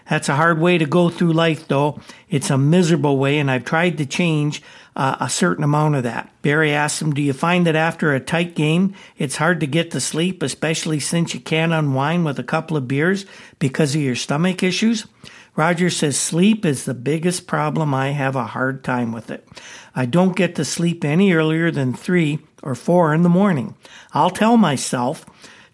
[0.09, 2.01] That's a hard way to go through life, though.
[2.31, 4.63] It's a miserable way, and I've tried to change
[4.97, 6.31] uh, a certain amount of that.
[6.41, 9.91] Berry asked him, Do you find that after a tight game, it's hard to get
[9.91, 13.27] to sleep, especially since you can't unwind with a couple of beers
[13.59, 15.07] because of your stomach issues?
[15.55, 17.93] Roger says, Sleep is the biggest problem.
[17.93, 19.47] I have a hard time with it.
[19.95, 23.75] I don't get to sleep any earlier than three or four in the morning.
[24.13, 25.27] I'll tell myself,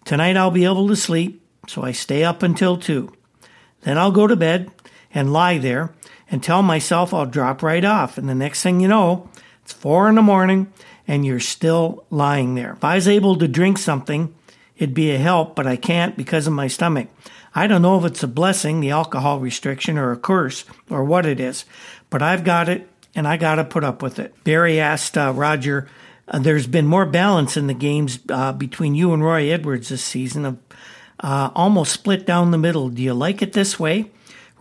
[0.05, 3.13] Tonight I'll be able to sleep, so I stay up until two.
[3.81, 4.69] Then I'll go to bed
[5.13, 5.93] and lie there
[6.29, 8.17] and tell myself I'll drop right off.
[8.17, 9.29] And the next thing you know,
[9.63, 10.71] it's four in the morning
[11.07, 12.73] and you're still lying there.
[12.73, 14.33] If I was able to drink something,
[14.77, 17.09] it'd be a help, but I can't because of my stomach.
[17.55, 21.25] I don't know if it's a blessing, the alcohol restriction, or a curse, or what
[21.25, 21.65] it is,
[22.09, 24.33] but I've got it and I got to put up with it.
[24.43, 25.87] Berry asked uh, Roger,
[26.27, 30.03] uh, there's been more balance in the games uh, between you and Roy Edwards this
[30.03, 30.57] season of
[31.19, 32.89] uh, almost split down the middle.
[32.89, 34.11] Do you like it this way?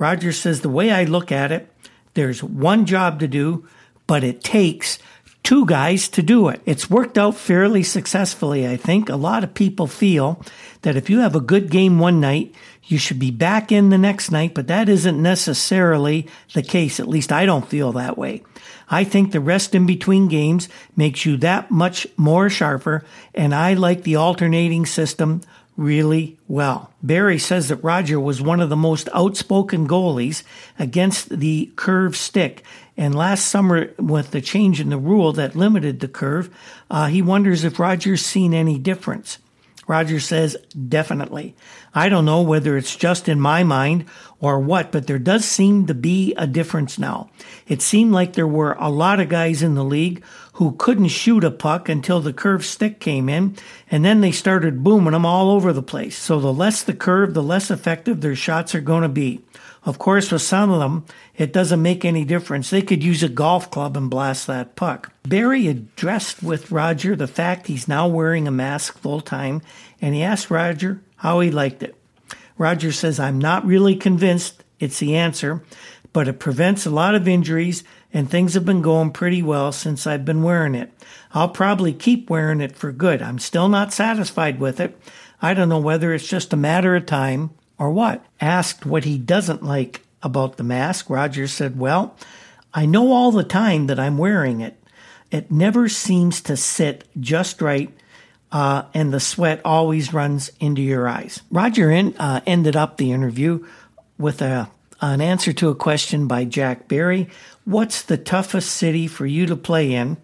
[0.03, 1.73] Roger says, The way I look at it,
[2.15, 3.69] there's one job to do,
[4.09, 4.99] but it takes
[5.45, 6.61] two guys to do it.
[6.67, 9.09] It's worked out fairly successfully, I think.
[9.09, 10.43] A lot of people feel
[10.83, 13.99] that if you have a good game one night, you should be back in the
[13.99, 16.99] next night, but that isn't necessarily the case.
[16.99, 18.43] At least I don't feel that way.
[18.89, 23.05] I think the rest in between games makes you that much more sharper,
[23.37, 25.43] and I like the alternating system
[25.83, 26.93] really well.
[27.03, 30.43] Berry says that Roger was one of the most outspoken goalies
[30.79, 32.63] against the curve stick.
[32.97, 36.51] And last summer, with the change in the rule that limited the curve,
[36.91, 39.39] uh, he wonders if Roger's seen any difference.
[39.89, 40.57] Roger says,
[40.89, 41.55] definitely.
[41.95, 44.07] I don't know whether it's just in my mind
[44.41, 47.31] or what, but there does seem to be a difference now.
[47.67, 50.23] It seemed like there were a lot of guys in the league
[50.55, 53.57] who couldn't shoot a puck until the curved stick came in,
[53.91, 56.17] and then they started booming them all over the place.
[56.17, 59.41] So the less the curve, the less effective their shots are going to be.
[59.85, 61.05] Of course, for some of them,
[61.37, 62.71] it doesn't make any difference.
[62.71, 65.13] They could use a golf club and blast that puck.
[65.25, 69.61] Berry addressed with Roger the fact he's now wearing a mask full time,
[70.01, 71.97] and he asked Roger how he liked it.
[72.57, 75.65] Roger says, I'm not really convinced it's the answer,
[76.13, 80.07] but it prevents a lot of injuries and things have been going pretty well since
[80.07, 80.93] I've been wearing it.
[81.33, 83.23] I'll probably keep wearing it for good.
[83.23, 84.97] I'm still not satisfied with it.
[85.41, 87.51] I don't know whether it's just a matter of time
[87.83, 88.25] or what?
[88.41, 92.17] Asked what he doesn't like about the mask, Rogers said, Well,
[92.73, 94.81] I know all the time that I'm wearing it.
[95.33, 97.93] It never seems to sit just right,
[98.53, 101.43] uh, and the sweat always runs into your eyes.
[101.51, 103.67] Roger in, uh, ended up the interview
[104.17, 104.71] with a,
[105.01, 107.29] an answer to a question by Jack Berry
[107.65, 110.19] What's the toughest city for you to play in?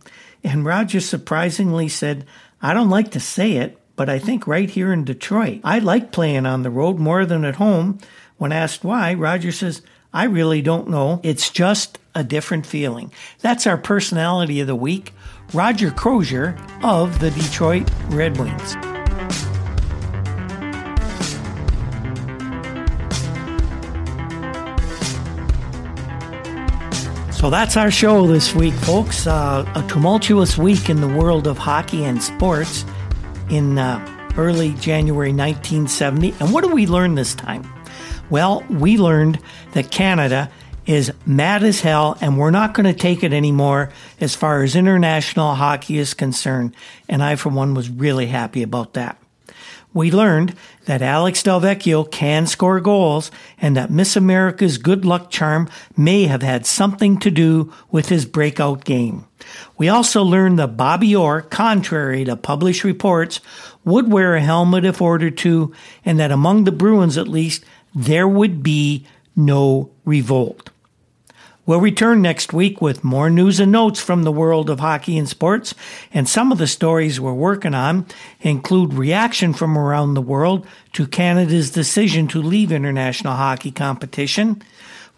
[0.45, 2.25] And Roger surprisingly said,
[2.63, 6.13] I don't like to say it, but I think right here in Detroit, I like
[6.13, 7.99] playing on the road more than at home.
[8.37, 9.83] When asked why, Roger says,
[10.15, 11.21] I really don't know.
[11.25, 13.13] It's just a different feeling.
[13.41, 15.13] That's our personality of the week,
[15.53, 18.77] Roger Crozier of the Detroit Red Wings.
[27.37, 29.27] So that's our show this week, folks.
[29.27, 32.85] Uh, a tumultuous week in the world of hockey and sports
[33.51, 36.35] in uh, early January 1970.
[36.41, 37.71] And what did we learn this time?
[38.31, 39.41] Well, we learned
[39.73, 40.51] that Canada
[40.87, 43.91] is mad as hell and we're not going to take it anymore
[44.21, 46.75] as far as international hockey is concerned.
[47.09, 49.19] And I, for one, was really happy about that.
[49.99, 55.69] We learned that Alex Delvecchio can score goals and that Miss America's good luck charm
[55.97, 59.27] may have had something to do with his breakout game.
[59.77, 63.41] We also learned that Bobby Orr, contrary to published reports,
[63.85, 65.75] would wear a helmet if ordered to,
[66.05, 70.71] and that among the Bruins at least, there would be no revolt.
[71.69, 75.29] We'll return next week with more news and notes from the world of hockey and
[75.29, 75.75] sports,
[76.15, 78.07] and some of the stories we're working on
[78.41, 84.63] include reaction from around the world to Canada's decision to leave international hockey competition.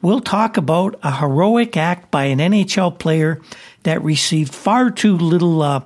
[0.03, 3.41] We'll talk about a heroic act by an NHL player
[3.85, 5.83] that received far too little uh,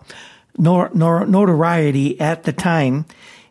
[0.57, 3.05] nor, nor, notoriety at the time,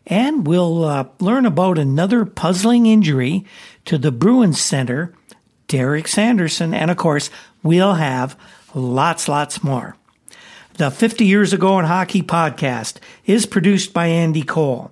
[0.08, 3.46] and we'll uh, learn about another puzzling injury
[3.86, 5.14] to the Bruins center
[5.74, 7.32] Derek Sanderson, and of course,
[7.64, 8.38] we'll have
[8.76, 9.98] lots, lots more.
[10.76, 14.92] The 50 Years Ago in Hockey podcast is produced by Andy Cole.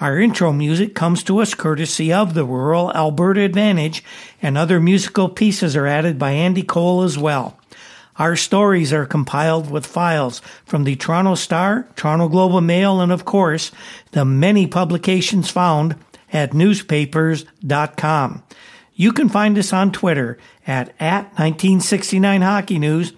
[0.00, 4.02] Our intro music comes to us courtesy of the Rural Alberta Advantage,
[4.40, 7.58] and other musical pieces are added by Andy Cole as well.
[8.16, 13.12] Our stories are compiled with files from the Toronto Star, Toronto Globe and Mail, and
[13.12, 13.70] of course,
[14.12, 15.94] the many publications found
[16.32, 18.42] at newspapers.com.
[18.94, 23.12] You can find us on Twitter at, at 1969 Hockey News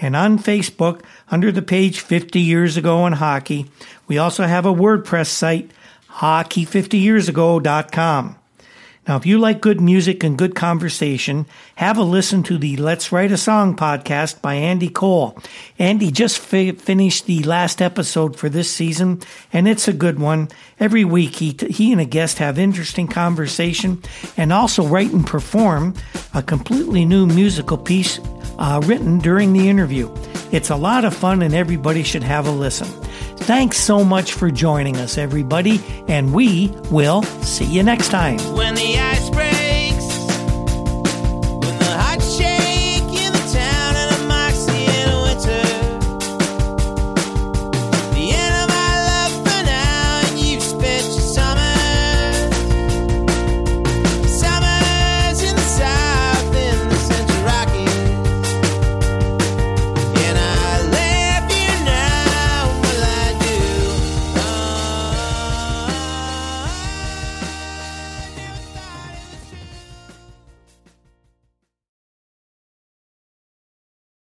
[0.00, 3.70] and on Facebook under the page 50 Years Ago in Hockey.
[4.08, 5.70] We also have a WordPress site,
[6.10, 8.36] hockey50yearsago.com.
[9.08, 11.46] Now, if you like good music and good conversation,
[11.76, 15.38] have a listen to the Let's Write a Song podcast by Andy Cole.
[15.78, 19.20] Andy just fi- finished the last episode for this season,
[19.52, 20.48] and it's a good one.
[20.78, 24.02] Every week, he, t- he and a guest have interesting conversation
[24.36, 25.94] and also write and perform
[26.34, 28.20] a completely new musical piece
[28.58, 30.12] uh, written during the interview.
[30.52, 32.86] It's a lot of fun, and everybody should have a listen.
[33.38, 38.38] Thanks so much for joining us, everybody, and we will see you next time.
[38.54, 39.71] When the ice breaks.